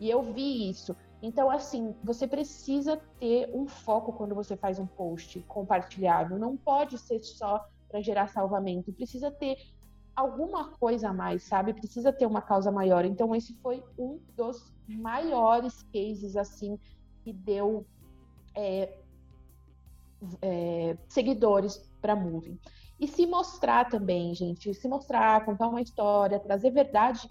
E 0.00 0.08
eu 0.08 0.22
vi 0.22 0.70
isso. 0.70 0.96
Então, 1.22 1.50
assim, 1.50 1.94
você 2.02 2.26
precisa 2.26 3.00
ter 3.20 3.50
um 3.54 3.66
foco 3.66 4.14
quando 4.14 4.34
você 4.34 4.56
faz 4.56 4.78
um 4.78 4.86
post 4.86 5.40
compartilhável. 5.48 6.38
Não 6.38 6.56
pode 6.56 6.96
ser 6.96 7.20
só 7.20 7.66
para 7.88 8.00
gerar 8.00 8.28
salvamento. 8.28 8.92
Precisa 8.92 9.30
ter 9.30 9.58
alguma 10.16 10.70
coisa 10.70 11.10
a 11.10 11.12
mais, 11.12 11.42
sabe? 11.42 11.74
Precisa 11.74 12.10
ter 12.12 12.24
uma 12.24 12.40
causa 12.40 12.72
maior. 12.72 13.04
Então, 13.04 13.34
esse 13.34 13.52
foi 13.54 13.84
um 13.98 14.18
dos 14.34 14.72
maiores 14.88 15.82
cases, 15.92 16.34
assim, 16.34 16.78
que 17.22 17.32
deu 17.32 17.86
é, 18.54 18.90
é, 20.42 20.96
seguidores 21.08 21.78
para 22.00 22.16
Moving. 22.16 22.58
E 22.98 23.08
se 23.08 23.26
mostrar 23.26 23.88
também, 23.88 24.34
gente, 24.34 24.72
se 24.72 24.88
mostrar, 24.88 25.44
contar 25.44 25.68
uma 25.68 25.80
história, 25.80 26.38
trazer 26.38 26.70
verdade 26.70 27.28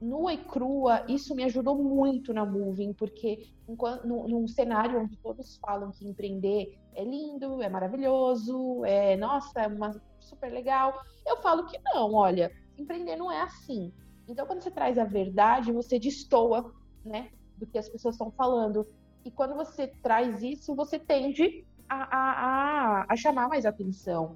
nua 0.00 0.32
e 0.32 0.38
crua, 0.38 1.04
isso 1.08 1.34
me 1.34 1.44
ajudou 1.44 1.76
muito 1.76 2.32
na 2.32 2.46
Moving, 2.46 2.92
porque 2.92 3.50
enquanto, 3.68 4.06
num 4.06 4.46
cenário 4.46 5.00
onde 5.00 5.16
todos 5.16 5.56
falam 5.56 5.90
que 5.90 6.06
empreender 6.06 6.78
é 6.94 7.04
lindo, 7.04 7.60
é 7.60 7.68
maravilhoso, 7.68 8.84
é, 8.84 9.16
nossa, 9.16 9.60
é 9.60 9.66
uma, 9.66 10.00
super 10.20 10.50
legal, 10.50 10.94
eu 11.26 11.36
falo 11.38 11.66
que 11.66 11.78
não, 11.84 12.14
olha, 12.14 12.50
empreender 12.78 13.16
não 13.16 13.30
é 13.30 13.42
assim. 13.42 13.92
Então, 14.28 14.46
quando 14.46 14.62
você 14.62 14.70
traz 14.70 14.98
a 14.98 15.04
verdade, 15.04 15.72
você 15.72 15.98
destoa, 15.98 16.72
né, 17.04 17.30
do 17.56 17.66
que 17.66 17.78
as 17.78 17.88
pessoas 17.88 18.14
estão 18.14 18.30
falando. 18.30 18.86
E 19.24 19.30
quando 19.30 19.54
você 19.54 19.86
traz 19.86 20.42
isso, 20.42 20.74
você 20.74 20.98
tende 20.98 21.66
a, 21.88 23.02
a, 23.02 23.06
a, 23.08 23.16
chamar 23.16 23.48
mais 23.48 23.64
atenção 23.64 24.34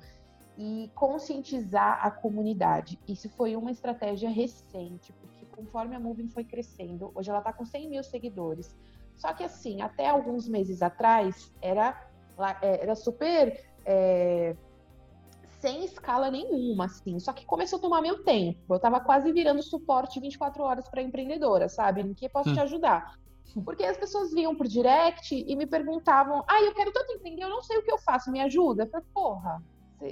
e 0.57 0.91
conscientizar 0.95 2.05
a 2.05 2.11
comunidade. 2.11 2.99
Isso 3.09 3.29
foi 3.31 3.57
uma 3.57 3.71
estratégia 3.71 4.31
recente, 4.31 5.13
porque 5.13 5.47
conforme 5.47 5.97
a 5.97 6.01
Moving 6.01 6.29
foi 6.29 6.45
crescendo, 6.45 7.11
hoje 7.15 7.31
ela 7.31 7.39
está 7.39 7.53
com 7.53 7.65
100 7.65 7.89
mil 7.89 8.03
seguidores. 8.03 8.77
Só 9.17 9.33
que 9.33 9.45
assim, 9.45 9.83
até 9.83 10.09
alguns 10.09 10.49
meses 10.49 10.83
atrás, 10.83 11.53
era, 11.61 12.07
é, 12.61 12.83
era 12.83 12.95
super 12.95 13.65
é, 13.85 14.57
sem 15.63 15.85
escala 15.85 16.31
nenhuma, 16.31 16.87
assim. 16.87 17.19
Só 17.21 17.33
que 17.33 17.47
começou 17.47 17.79
a 17.79 17.83
tomar 17.83 18.03
meu 18.03 18.25
tempo. 18.25 18.61
Eu 18.69 18.77
estava 18.77 18.99
quase 18.99 19.33
virando 19.33 19.63
suporte 19.63 20.19
24 20.19 20.63
horas 20.63 20.89
para 20.89 21.03
empreendedora, 21.03 21.69
sabe? 21.69 22.01
Em 22.01 22.13
que 22.13 22.29
posso 22.29 22.51
hum. 22.51 22.55
te 22.55 22.61
ajudar? 22.61 23.17
Porque 23.65 23.85
as 23.85 23.97
pessoas 23.97 24.33
vinham 24.33 24.55
por 24.55 24.67
direct 24.67 25.35
e 25.35 25.57
me 25.57 25.67
perguntavam: 25.67 26.45
ah, 26.49 26.63
eu 26.63 26.75
quero 26.75 26.93
tanto 26.93 27.13
empreender, 27.13 27.45
eu 27.45 27.51
não 27.51 27.63
sei 27.63 27.79
o 27.79 27.83
que 27.83 27.93
eu 27.93 27.99
faço, 27.99 28.31
me 28.31 28.41
ajuda? 28.41 28.85
Eu 28.85 28.91
falei, 28.91 29.07
porra, 29.13 29.63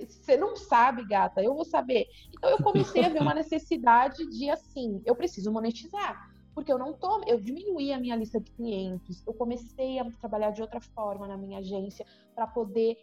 você 0.09 0.37
não 0.37 0.55
sabe, 0.57 1.07
gata, 1.07 1.43
eu 1.43 1.55
vou 1.55 1.65
saber. 1.65 2.07
Então 2.37 2.51
eu 2.51 2.59
comecei 2.59 3.05
a 3.05 3.09
ver 3.09 3.23
uma 3.23 3.35
necessidade 3.35 4.29
de 4.31 4.51
assim, 4.51 5.03
eu 5.05 5.17
preciso 5.17 5.51
monetizar. 5.51 6.31
Porque 6.55 6.73
eu 6.73 6.79
não 6.79 6.93
tô, 6.93 7.23
eu 7.27 7.41
diminuí 7.41 7.93
a 7.93 7.99
minha 7.99 8.17
lista 8.17 8.41
de 8.41 8.51
clientes, 8.51 9.23
eu 9.27 9.33
comecei 9.33 9.99
a 9.99 10.11
trabalhar 10.21 10.51
de 10.51 10.61
outra 10.61 10.81
forma 10.81 11.27
na 11.27 11.37
minha 11.37 11.59
agência 11.59 12.05
para 12.35 12.47
poder 12.47 12.97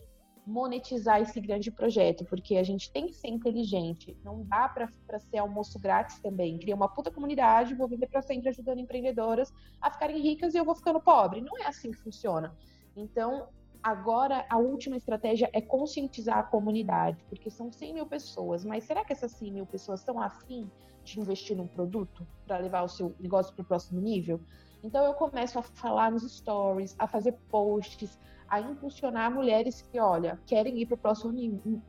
monetizar 0.48 1.22
esse 1.22 1.42
grande 1.42 1.70
projeto, 1.70 2.24
porque 2.24 2.56
a 2.56 2.64
gente 2.64 2.90
tem 2.90 3.06
que 3.08 3.14
ser 3.14 3.28
inteligente, 3.28 4.18
não 4.24 4.44
dá 4.46 4.70
para 4.70 5.20
ser 5.20 5.40
almoço 5.40 5.78
grátis 5.78 6.20
também. 6.20 6.58
Criar 6.58 6.76
uma 6.76 6.88
puta 6.88 7.12
comunidade, 7.12 7.76
vou 7.76 7.88
viver 7.88 8.08
para 8.08 8.22
sempre 8.22 8.48
ajudando 8.48 8.80
empreendedoras 8.80 9.52
a 9.82 9.92
ficarem 9.92 10.22
ricas 10.22 10.54
e 10.54 10.58
eu 10.58 10.64
vou 10.64 10.74
ficando 10.74 11.02
pobre. 11.02 11.42
Não 11.42 11.58
é 11.58 11.68
assim 11.68 11.92
que 11.92 11.98
funciona. 11.98 12.56
Então, 12.96 13.50
Agora, 13.84 14.44
a 14.50 14.58
última 14.58 14.98
estratégia 14.98 15.50
é 15.54 15.62
conscientizar 15.62 16.40
a 16.40 16.44
comunidade, 16.44 17.24
porque 17.30 17.50
são 17.50 17.72
100 17.72 17.94
mil 17.94 18.06
pessoas, 18.08 18.66
mas 18.66 18.84
será 18.84 19.06
que 19.06 19.14
essas 19.14 19.32
100 19.34 19.52
mil 19.54 19.66
pessoas 19.66 20.00
estão 20.00 20.20
afim 20.20 20.70
de 21.04 21.20
investir 21.20 21.56
num 21.56 21.68
produto 21.68 22.28
para 22.46 22.58
levar 22.58 22.82
o 22.82 22.90
seu 22.90 23.16
negócio 23.20 23.54
para 23.54 23.62
o 23.62 23.66
próximo 23.66 24.02
nível? 24.02 24.42
Então, 24.88 25.04
eu 25.04 25.14
começo 25.14 25.60
a 25.60 25.62
falar 25.62 26.10
nos 26.10 26.24
stories, 26.38 26.96
a 26.98 27.06
fazer 27.06 27.34
posts, 27.52 28.18
a 28.48 28.62
impulsionar 28.62 29.30
mulheres 29.30 29.82
que, 29.82 30.00
olha, 30.00 30.40
querem 30.46 30.80
ir 30.80 30.86
para 30.86 30.96
o 30.96 30.98
próximo, 30.98 31.34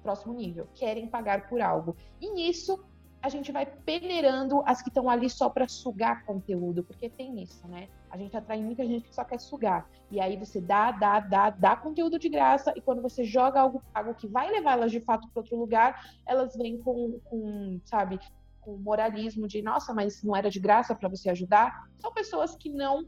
próximo 0.02 0.34
nível, 0.34 0.66
querem 0.74 1.06
pagar 1.06 1.48
por 1.48 1.60
algo. 1.60 1.96
E 2.20 2.28
nisso, 2.32 2.84
a 3.22 3.28
gente 3.28 3.52
vai 3.52 3.64
peneirando 3.66 4.64
as 4.66 4.82
que 4.82 4.88
estão 4.88 5.08
ali 5.08 5.30
só 5.30 5.48
para 5.48 5.68
sugar 5.68 6.24
conteúdo, 6.26 6.82
porque 6.82 7.08
tem 7.08 7.40
isso, 7.40 7.68
né? 7.68 7.86
A 8.10 8.18
gente 8.18 8.36
atrai 8.36 8.60
muita 8.60 8.84
gente 8.84 9.08
que 9.08 9.14
só 9.14 9.22
quer 9.22 9.38
sugar. 9.38 9.88
E 10.10 10.20
aí 10.20 10.36
você 10.36 10.60
dá, 10.60 10.90
dá, 10.90 11.20
dá, 11.20 11.50
dá 11.50 11.76
conteúdo 11.76 12.18
de 12.18 12.28
graça, 12.28 12.72
e 12.74 12.80
quando 12.80 13.00
você 13.00 13.22
joga 13.22 13.60
algo 13.60 13.80
pago 13.92 14.12
que 14.12 14.26
vai 14.26 14.50
levar 14.50 14.72
elas 14.72 14.90
de 14.90 14.98
fato 14.98 15.28
para 15.28 15.40
outro 15.40 15.56
lugar, 15.56 16.04
elas 16.26 16.56
vêm 16.56 16.76
com, 16.78 17.20
com, 17.26 17.80
sabe, 17.84 18.18
com 18.60 18.76
moralismo 18.76 19.46
de, 19.46 19.62
nossa, 19.62 19.92
mas 19.94 20.22
não 20.22 20.36
era 20.36 20.50
de 20.50 20.60
graça 20.60 20.94
para 20.94 21.08
você 21.08 21.30
ajudar. 21.30 21.88
São 21.98 22.12
pessoas 22.12 22.54
que 22.54 22.70
não. 22.70 23.06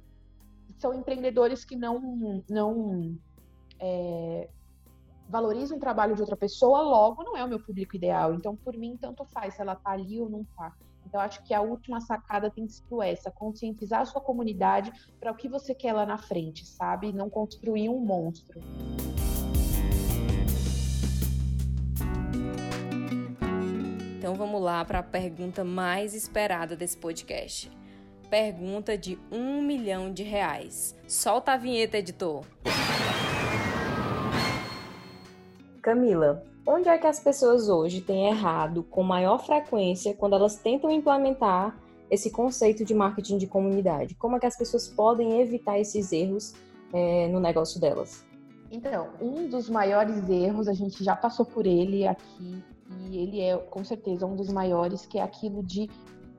São 0.78 0.94
empreendedores 0.94 1.64
que 1.64 1.76
não. 1.76 2.42
não 2.48 3.16
é, 3.78 4.48
valorizam 5.28 5.76
o 5.76 5.80
trabalho 5.80 6.14
de 6.14 6.20
outra 6.20 6.36
pessoa, 6.36 6.82
logo 6.82 7.22
não 7.22 7.36
é 7.36 7.44
o 7.44 7.48
meu 7.48 7.60
público 7.60 7.96
ideal. 7.96 8.34
Então, 8.34 8.56
por 8.56 8.76
mim, 8.76 8.98
tanto 9.00 9.24
faz 9.24 9.54
se 9.54 9.60
ela 9.60 9.76
tá 9.76 9.90
ali 9.90 10.20
ou 10.20 10.28
não 10.28 10.44
tá. 10.56 10.74
Então, 11.06 11.20
acho 11.20 11.42
que 11.44 11.54
a 11.54 11.60
última 11.60 12.00
sacada 12.00 12.50
tem 12.50 12.68
sido 12.68 13.02
essa: 13.02 13.30
conscientizar 13.30 14.00
a 14.00 14.04
sua 14.04 14.20
comunidade 14.20 14.92
para 15.18 15.32
o 15.32 15.36
que 15.36 15.48
você 15.48 15.74
quer 15.74 15.92
lá 15.92 16.04
na 16.04 16.18
frente, 16.18 16.66
sabe? 16.66 17.12
Não 17.12 17.30
construir 17.30 17.88
um 17.88 18.00
monstro. 18.00 18.60
Então, 24.30 24.46
vamos 24.46 24.62
lá 24.62 24.84
para 24.84 25.00
a 25.00 25.02
pergunta 25.02 25.64
mais 25.64 26.14
esperada 26.14 26.76
desse 26.76 26.96
podcast. 26.96 27.68
Pergunta 28.30 28.96
de 28.96 29.18
um 29.28 29.60
milhão 29.60 30.12
de 30.12 30.22
reais. 30.22 30.94
Solta 31.08 31.50
a 31.50 31.56
vinheta, 31.56 31.98
editor. 31.98 32.44
Camila, 35.82 36.44
onde 36.64 36.88
é 36.88 36.96
que 36.96 37.08
as 37.08 37.18
pessoas 37.18 37.68
hoje 37.68 38.02
têm 38.02 38.28
errado 38.28 38.84
com 38.84 39.02
maior 39.02 39.44
frequência 39.44 40.14
quando 40.14 40.36
elas 40.36 40.54
tentam 40.54 40.92
implementar 40.92 41.76
esse 42.08 42.30
conceito 42.30 42.84
de 42.84 42.94
marketing 42.94 43.36
de 43.36 43.48
comunidade? 43.48 44.14
Como 44.14 44.36
é 44.36 44.38
que 44.38 44.46
as 44.46 44.56
pessoas 44.56 44.86
podem 44.86 45.40
evitar 45.40 45.80
esses 45.80 46.12
erros 46.12 46.54
é, 46.92 47.26
no 47.26 47.40
negócio 47.40 47.80
delas? 47.80 48.24
Então, 48.70 49.08
um 49.20 49.48
dos 49.48 49.68
maiores 49.68 50.30
erros, 50.30 50.68
a 50.68 50.72
gente 50.72 51.02
já 51.02 51.16
passou 51.16 51.44
por 51.44 51.66
ele 51.66 52.06
aqui, 52.06 52.62
e 52.98 53.18
ele 53.18 53.40
é 53.40 53.56
com 53.56 53.84
certeza 53.84 54.26
um 54.26 54.36
dos 54.36 54.52
maiores, 54.52 55.06
que 55.06 55.18
é 55.18 55.22
aquilo 55.22 55.62
de 55.62 55.88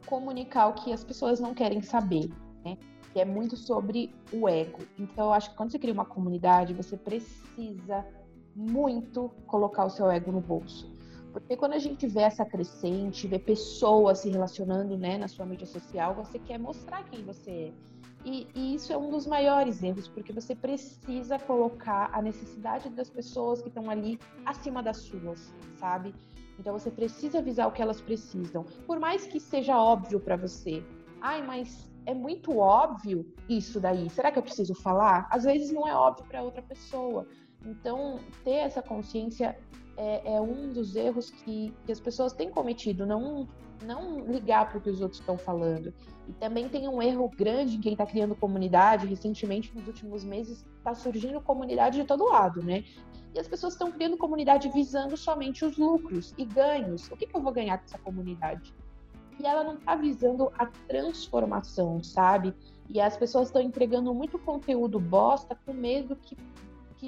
comunicar 0.06 0.68
o 0.68 0.74
que 0.74 0.92
as 0.92 1.04
pessoas 1.04 1.40
não 1.40 1.54
querem 1.54 1.82
saber, 1.82 2.30
né? 2.64 2.78
Que 3.14 3.20
é 3.20 3.26
muito 3.26 3.56
sobre 3.56 4.14
o 4.32 4.48
ego. 4.48 4.80
Então, 4.98 5.28
eu 5.28 5.34
acho 5.34 5.52
que 5.52 5.58
quando 5.58 5.72
você 5.72 5.80
cria 5.80 5.94
uma 5.94 6.06
comunidade, 6.06 6.74
você 6.74 6.98
precisa 6.98 8.06
muito 8.56 9.30
colocar 9.48 9.86
o 9.86 9.90
seu 9.90 10.10
ego 10.10 10.32
no 10.32 10.42
bolso. 10.42 10.92
Porque 11.32 11.56
quando 11.56 11.74
a 11.74 11.80
gente 11.80 12.08
vê 12.08 12.22
essa 12.22 12.46
crescente, 12.46 13.28
vê 13.28 13.40
pessoas 13.40 14.20
se 14.20 14.30
relacionando 14.30 14.98
né, 14.98 15.18
na 15.18 15.28
sua 15.28 15.46
mídia 15.46 15.66
social, 15.66 16.14
você 16.14 16.38
quer 16.38 16.58
mostrar 16.58 17.04
quem 17.06 17.24
você 17.24 17.52
é. 17.52 17.72
E, 18.24 18.48
e, 18.54 18.76
isso 18.76 18.94
é 18.94 18.98
um 18.98 19.10
dos 19.10 19.26
maiores 19.26 19.82
erros, 19.82 20.08
porque 20.08 20.32
você 20.32 20.54
precisa 20.54 21.40
colocar 21.40 22.12
a 22.14 22.22
necessidade 22.22 22.88
das 22.90 23.10
pessoas 23.10 23.62
que 23.62 23.68
estão 23.68 23.90
ali 23.90 24.20
acima 24.46 24.84
das 24.84 24.98
suas, 24.98 25.52
sabe? 25.80 26.14
Então 26.60 26.78
você 26.78 26.92
precisa 26.92 27.40
avisar 27.40 27.68
o 27.68 27.72
que 27.72 27.82
elas 27.82 28.00
precisam. 28.00 28.64
Por 28.86 29.00
mais 29.00 29.26
que 29.26 29.40
seja 29.40 29.78
óbvio 29.78 30.20
para 30.20 30.36
você. 30.36 30.84
Ai, 31.22 31.42
mas 31.46 31.90
é 32.06 32.14
muito 32.14 32.58
óbvio 32.58 33.26
isso 33.48 33.80
daí. 33.80 34.10
Será 34.10 34.32
que 34.32 34.40
eu 34.40 34.44
preciso 34.44 34.74
falar? 34.74 35.28
Às 35.32 35.44
vezes 35.44 35.72
não 35.72 35.88
é 35.88 35.96
óbvio 35.96 36.26
para 36.26 36.42
outra 36.42 36.62
pessoa. 36.62 37.28
Então, 37.66 38.20
ter 38.44 38.56
essa 38.56 38.82
consciência 38.82 39.58
é, 39.98 40.36
é 40.36 40.42
um 40.42 40.74
dos 40.74 40.96
erros 40.96 41.30
que, 41.30 41.74
que, 41.86 41.92
as 41.92 42.00
pessoas 42.00 42.34
têm 42.34 42.50
cometido, 42.50 43.06
não, 43.06 43.48
não 43.84 44.20
ligar 44.20 44.70
para 44.70 44.78
o 44.78 44.82
que 44.82 44.90
os 44.90 45.02
outros 45.02 45.20
estão 45.20 45.38
falando. 45.38 45.94
E 46.28 46.34
também 46.34 46.70
tem 46.70 46.88
um 46.88 47.02
erro 47.02 47.30
grande 47.30 47.78
em 47.78 47.82
quem 47.82 47.94
está 47.94 48.06
criando 48.06 48.36
comunidade. 48.36 49.08
Recentemente, 49.08 49.76
nos 49.76 49.88
últimos 49.88 50.24
meses, 50.24 50.66
está 50.78 50.94
surgindo 50.94 51.42
comunidade 51.42 52.00
de 52.00 52.06
todo 52.06 52.30
lado, 52.30 52.62
né? 52.64 52.84
E 53.34 53.40
as 53.40 53.48
pessoas 53.48 53.74
estão 53.74 53.92
criando 53.92 54.18
comunidade 54.18 54.70
visando 54.70 55.16
somente 55.16 55.64
os 55.64 55.78
lucros 55.78 56.34
e 56.38 56.44
ganhos. 56.44 57.10
O 57.10 57.16
que, 57.16 57.26
que 57.26 57.36
eu 57.36 57.42
vou 57.42 57.52
ganhar 57.52 57.78
com 57.78 57.86
essa 57.86 57.98
comunidade? 57.98 58.74
E 59.40 59.46
ela 59.46 59.64
não 59.64 59.76
está 59.76 59.96
visando 59.96 60.52
a 60.58 60.66
transformação, 60.88 62.04
sabe? 62.04 62.54
E 62.90 63.00
as 63.00 63.16
pessoas 63.16 63.48
estão 63.48 63.62
entregando 63.62 64.14
muito 64.14 64.38
conteúdo 64.38 65.00
bosta 65.00 65.58
com 65.66 65.74
medo 65.74 66.16
que 66.16 66.36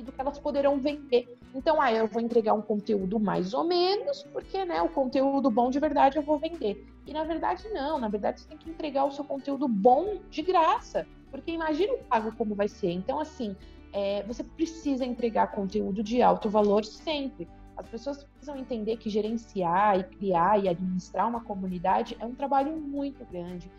do 0.01 0.11
que 0.11 0.19
elas 0.19 0.39
poderão 0.39 0.79
vender. 0.79 1.37
Então, 1.53 1.81
ah, 1.81 1.91
eu 1.91 2.07
vou 2.07 2.21
entregar 2.21 2.53
um 2.53 2.61
conteúdo 2.61 3.19
mais 3.19 3.53
ou 3.53 3.63
menos, 3.63 4.23
porque 4.31 4.65
né, 4.65 4.81
o 4.81 4.89
conteúdo 4.89 5.51
bom 5.51 5.69
de 5.69 5.79
verdade 5.79 6.17
eu 6.17 6.23
vou 6.23 6.39
vender. 6.39 6.87
E 7.05 7.13
na 7.13 7.23
verdade, 7.23 7.67
não, 7.69 7.99
na 7.99 8.07
verdade 8.07 8.41
você 8.41 8.47
tem 8.47 8.57
que 8.57 8.69
entregar 8.69 9.05
o 9.05 9.11
seu 9.11 9.23
conteúdo 9.23 9.67
bom 9.67 10.19
de 10.29 10.41
graça, 10.41 11.05
porque 11.29 11.51
imagina 11.51 11.93
o 11.93 12.03
pago 12.05 12.33
como 12.35 12.55
vai 12.55 12.67
ser. 12.67 12.91
Então, 12.91 13.19
assim, 13.19 13.55
é, 13.91 14.23
você 14.23 14.43
precisa 14.43 15.05
entregar 15.05 15.51
conteúdo 15.51 16.01
de 16.01 16.21
alto 16.21 16.49
valor 16.49 16.83
sempre. 16.83 17.47
As 17.75 17.87
pessoas 17.87 18.23
precisam 18.23 18.55
entender 18.55 18.97
que 18.97 19.09
gerenciar 19.09 19.99
e 19.99 20.03
criar 20.03 20.63
e 20.63 20.69
administrar 20.69 21.27
uma 21.27 21.41
comunidade 21.41 22.15
é 22.19 22.25
um 22.25 22.33
trabalho 22.33 22.75
muito 22.77 23.25
grande 23.25 23.69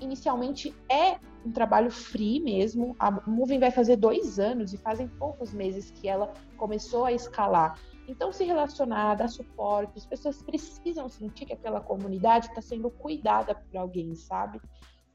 inicialmente 0.00 0.74
é 0.88 1.18
um 1.44 1.52
trabalho 1.52 1.90
free 1.90 2.40
mesmo. 2.40 2.96
A 2.98 3.10
Moving 3.10 3.58
vai 3.58 3.70
fazer 3.70 3.96
dois 3.96 4.38
anos 4.38 4.72
e 4.72 4.78
fazem 4.78 5.08
poucos 5.08 5.52
meses 5.52 5.90
que 5.90 6.08
ela 6.08 6.32
começou 6.56 7.04
a 7.04 7.12
escalar. 7.12 7.78
Então, 8.06 8.32
se 8.32 8.44
relacionar, 8.44 9.14
dar 9.14 9.28
suporte, 9.28 9.96
as 9.96 10.06
pessoas 10.06 10.42
precisam 10.42 11.08
sentir 11.08 11.46
que 11.46 11.52
aquela 11.52 11.80
comunidade 11.80 12.48
está 12.48 12.60
sendo 12.60 12.90
cuidada 12.90 13.54
por 13.54 13.76
alguém, 13.76 14.14
sabe? 14.14 14.60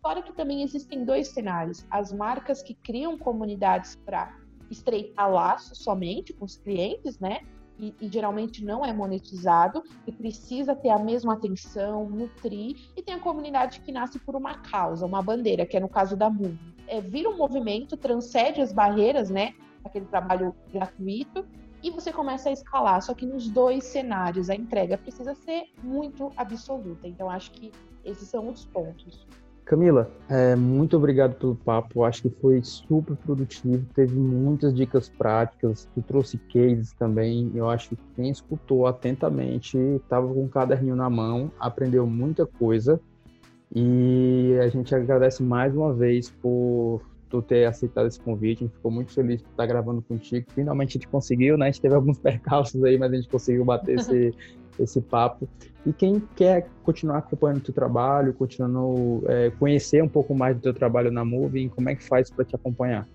Fora 0.01 0.21
que 0.21 0.33
também 0.33 0.63
existem 0.63 1.03
dois 1.03 1.27
cenários: 1.29 1.85
as 1.91 2.11
marcas 2.11 2.63
que 2.63 2.73
criam 2.73 3.17
comunidades 3.17 3.95
para 4.05 4.35
estreitar 4.71 5.31
laços 5.31 5.79
somente 5.79 6.33
com 6.33 6.45
os 6.45 6.57
clientes, 6.57 7.19
né? 7.19 7.41
E, 7.79 7.95
e, 8.01 8.09
geralmente 8.09 8.63
não 8.63 8.85
é 8.85 8.91
monetizado 8.91 9.83
e 10.05 10.11
precisa 10.11 10.75
ter 10.75 10.89
a 10.89 10.99
mesma 10.99 11.33
atenção, 11.33 12.09
nutrir, 12.09 12.75
e 12.95 13.01
tem 13.01 13.15
a 13.15 13.19
comunidade 13.19 13.79
que 13.79 13.91
nasce 13.91 14.19
por 14.19 14.35
uma 14.35 14.55
causa, 14.55 15.05
uma 15.05 15.21
bandeira, 15.21 15.65
que 15.65 15.77
é 15.77 15.79
no 15.79 15.89
caso 15.89 16.15
da 16.17 16.29
MUV. 16.29 16.57
É, 16.87 16.99
vira 16.99 17.29
um 17.29 17.37
movimento, 17.37 17.95
transcende 17.95 18.61
as 18.61 18.73
barreiras, 18.73 19.29
né? 19.29 19.53
Aquele 19.83 20.05
trabalho 20.05 20.53
gratuito, 20.71 21.45
e 21.81 21.89
você 21.89 22.11
começa 22.11 22.49
a 22.49 22.51
escalar. 22.51 23.01
Só 23.01 23.13
que 23.13 23.25
nos 23.25 23.49
dois 23.49 23.83
cenários 23.85 24.49
a 24.49 24.55
entrega 24.55 24.97
precisa 24.97 25.33
ser 25.35 25.71
muito 25.81 26.31
absoluta. 26.35 27.07
Então, 27.07 27.29
acho 27.29 27.51
que 27.51 27.71
esses 28.03 28.27
são 28.27 28.49
os 28.49 28.65
pontos. 28.65 29.25
Camila, 29.69 30.09
é, 30.27 30.55
muito 30.55 30.97
obrigado 30.97 31.35
pelo 31.35 31.53
papo. 31.53 32.03
Acho 32.03 32.23
que 32.23 32.29
foi 32.41 32.59
super 32.63 33.15
produtivo. 33.15 33.85
Teve 33.93 34.15
muitas 34.15 34.73
dicas 34.73 35.09
práticas. 35.09 35.87
Tu 35.93 36.01
trouxe 36.01 36.39
cases 36.51 36.91
também. 36.93 37.51
Eu 37.53 37.69
acho 37.69 37.89
que 37.89 37.97
quem 38.15 38.31
escutou 38.31 38.87
atentamente 38.87 39.77
estava 39.77 40.27
com 40.27 40.45
um 40.45 40.47
caderninho 40.47 40.95
na 40.95 41.07
mão, 41.07 41.51
aprendeu 41.59 42.07
muita 42.07 42.47
coisa. 42.47 42.99
E 43.71 44.57
a 44.59 44.67
gente 44.69 44.95
agradece 44.95 45.43
mais 45.43 45.75
uma 45.75 45.93
vez 45.93 46.31
por 46.31 47.03
tu 47.29 47.39
ter 47.39 47.65
aceitado 47.65 48.07
esse 48.07 48.19
convite. 48.19 48.63
A 48.63 48.65
gente 48.65 48.75
ficou 48.75 48.89
muito 48.89 49.13
feliz 49.13 49.39
por 49.39 49.51
estar 49.51 49.67
gravando 49.67 50.01
contigo. 50.01 50.47
Finalmente 50.49 50.89
a 50.89 50.93
gente 50.93 51.07
conseguiu, 51.07 51.59
né? 51.59 51.67
A 51.67 51.71
gente 51.71 51.81
teve 51.81 51.93
alguns 51.93 52.17
percalços 52.17 52.83
aí, 52.83 52.97
mas 52.97 53.13
a 53.13 53.15
gente 53.17 53.29
conseguiu 53.29 53.63
bater 53.63 53.99
esse, 53.99 54.33
esse 54.79 55.01
papo. 55.01 55.47
E 55.85 55.93
quem 55.93 56.19
quer 56.35 56.67
continuar 56.83 57.19
acompanhando 57.19 57.57
o 57.59 57.61
teu 57.61 57.73
trabalho, 57.73 58.33
continuando 58.33 59.23
é, 59.27 59.51
conhecer 59.51 60.03
um 60.03 60.09
pouco 60.09 60.35
mais 60.35 60.55
do 60.55 60.61
teu 60.61 60.73
trabalho 60.73 61.11
na 61.11 61.23
Moving, 61.23 61.69
como 61.69 61.89
é 61.89 61.95
que 61.95 62.03
faz 62.03 62.29
para 62.29 62.45
te 62.45 62.55
acompanhar? 62.55 63.07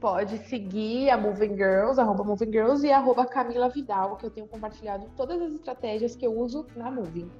Pode 0.00 0.36
seguir 0.48 1.08
a 1.08 1.16
Moving 1.16 1.56
Girls, 1.56 1.98
arroba 1.98 2.22
Moving 2.22 2.52
Girls 2.52 2.86
e 2.86 2.92
arroba 2.92 3.24
Camila 3.24 3.68
Vidal, 3.70 4.16
que 4.16 4.26
eu 4.26 4.30
tenho 4.30 4.46
compartilhado 4.46 5.06
todas 5.16 5.40
as 5.40 5.52
estratégias 5.52 6.14
que 6.14 6.26
eu 6.26 6.38
uso 6.38 6.66
na 6.76 6.90
Moving. 6.90 7.30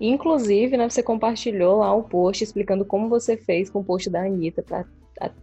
Inclusive, 0.00 0.76
né, 0.76 0.88
você 0.88 1.00
compartilhou 1.00 1.78
lá 1.78 1.94
um 1.94 2.02
post 2.02 2.42
explicando 2.42 2.84
como 2.84 3.08
você 3.08 3.36
fez 3.36 3.70
com 3.70 3.80
o 3.80 3.84
post 3.84 4.10
da 4.10 4.24
Anitta 4.24 4.62
para 4.62 4.84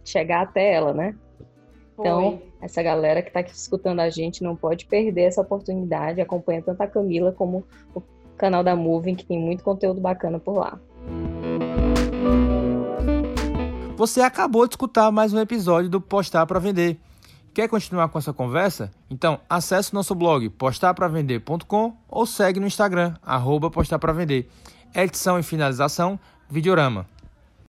chegar 0.04 0.42
até 0.42 0.74
ela, 0.74 0.92
né? 0.92 1.16
Então, 2.00 2.40
essa 2.62 2.82
galera 2.82 3.20
que 3.20 3.28
está 3.28 3.40
aqui 3.40 3.52
escutando 3.52 4.00
a 4.00 4.08
gente 4.08 4.42
não 4.42 4.56
pode 4.56 4.86
perder 4.86 5.22
essa 5.22 5.42
oportunidade. 5.42 6.20
Acompanha 6.20 6.62
tanto 6.62 6.80
a 6.80 6.86
Camila 6.86 7.30
como 7.30 7.64
o 7.94 8.02
canal 8.36 8.64
da 8.64 8.74
Moving, 8.74 9.14
que 9.14 9.24
tem 9.24 9.38
muito 9.38 9.62
conteúdo 9.62 10.00
bacana 10.00 10.38
por 10.38 10.56
lá. 10.56 10.80
Você 13.96 14.22
acabou 14.22 14.66
de 14.66 14.72
escutar 14.72 15.10
mais 15.12 15.34
um 15.34 15.38
episódio 15.38 15.90
do 15.90 16.00
Postar 16.00 16.46
para 16.46 16.58
Vender. 16.58 16.96
Quer 17.52 17.68
continuar 17.68 18.08
com 18.08 18.18
essa 18.18 18.32
conversa? 18.32 18.90
Então 19.10 19.40
acesse 19.48 19.92
nosso 19.92 20.14
blog 20.14 20.48
postarpravender.com 20.50 21.96
ou 22.08 22.24
segue 22.24 22.60
no 22.60 22.66
Instagram, 22.66 23.14
arroba 23.22 23.70
postar 23.70 23.98
para 23.98 24.12
vender. 24.12 24.48
Edição 24.94 25.38
e 25.38 25.42
finalização, 25.42 26.18
Videorama. 26.48 27.06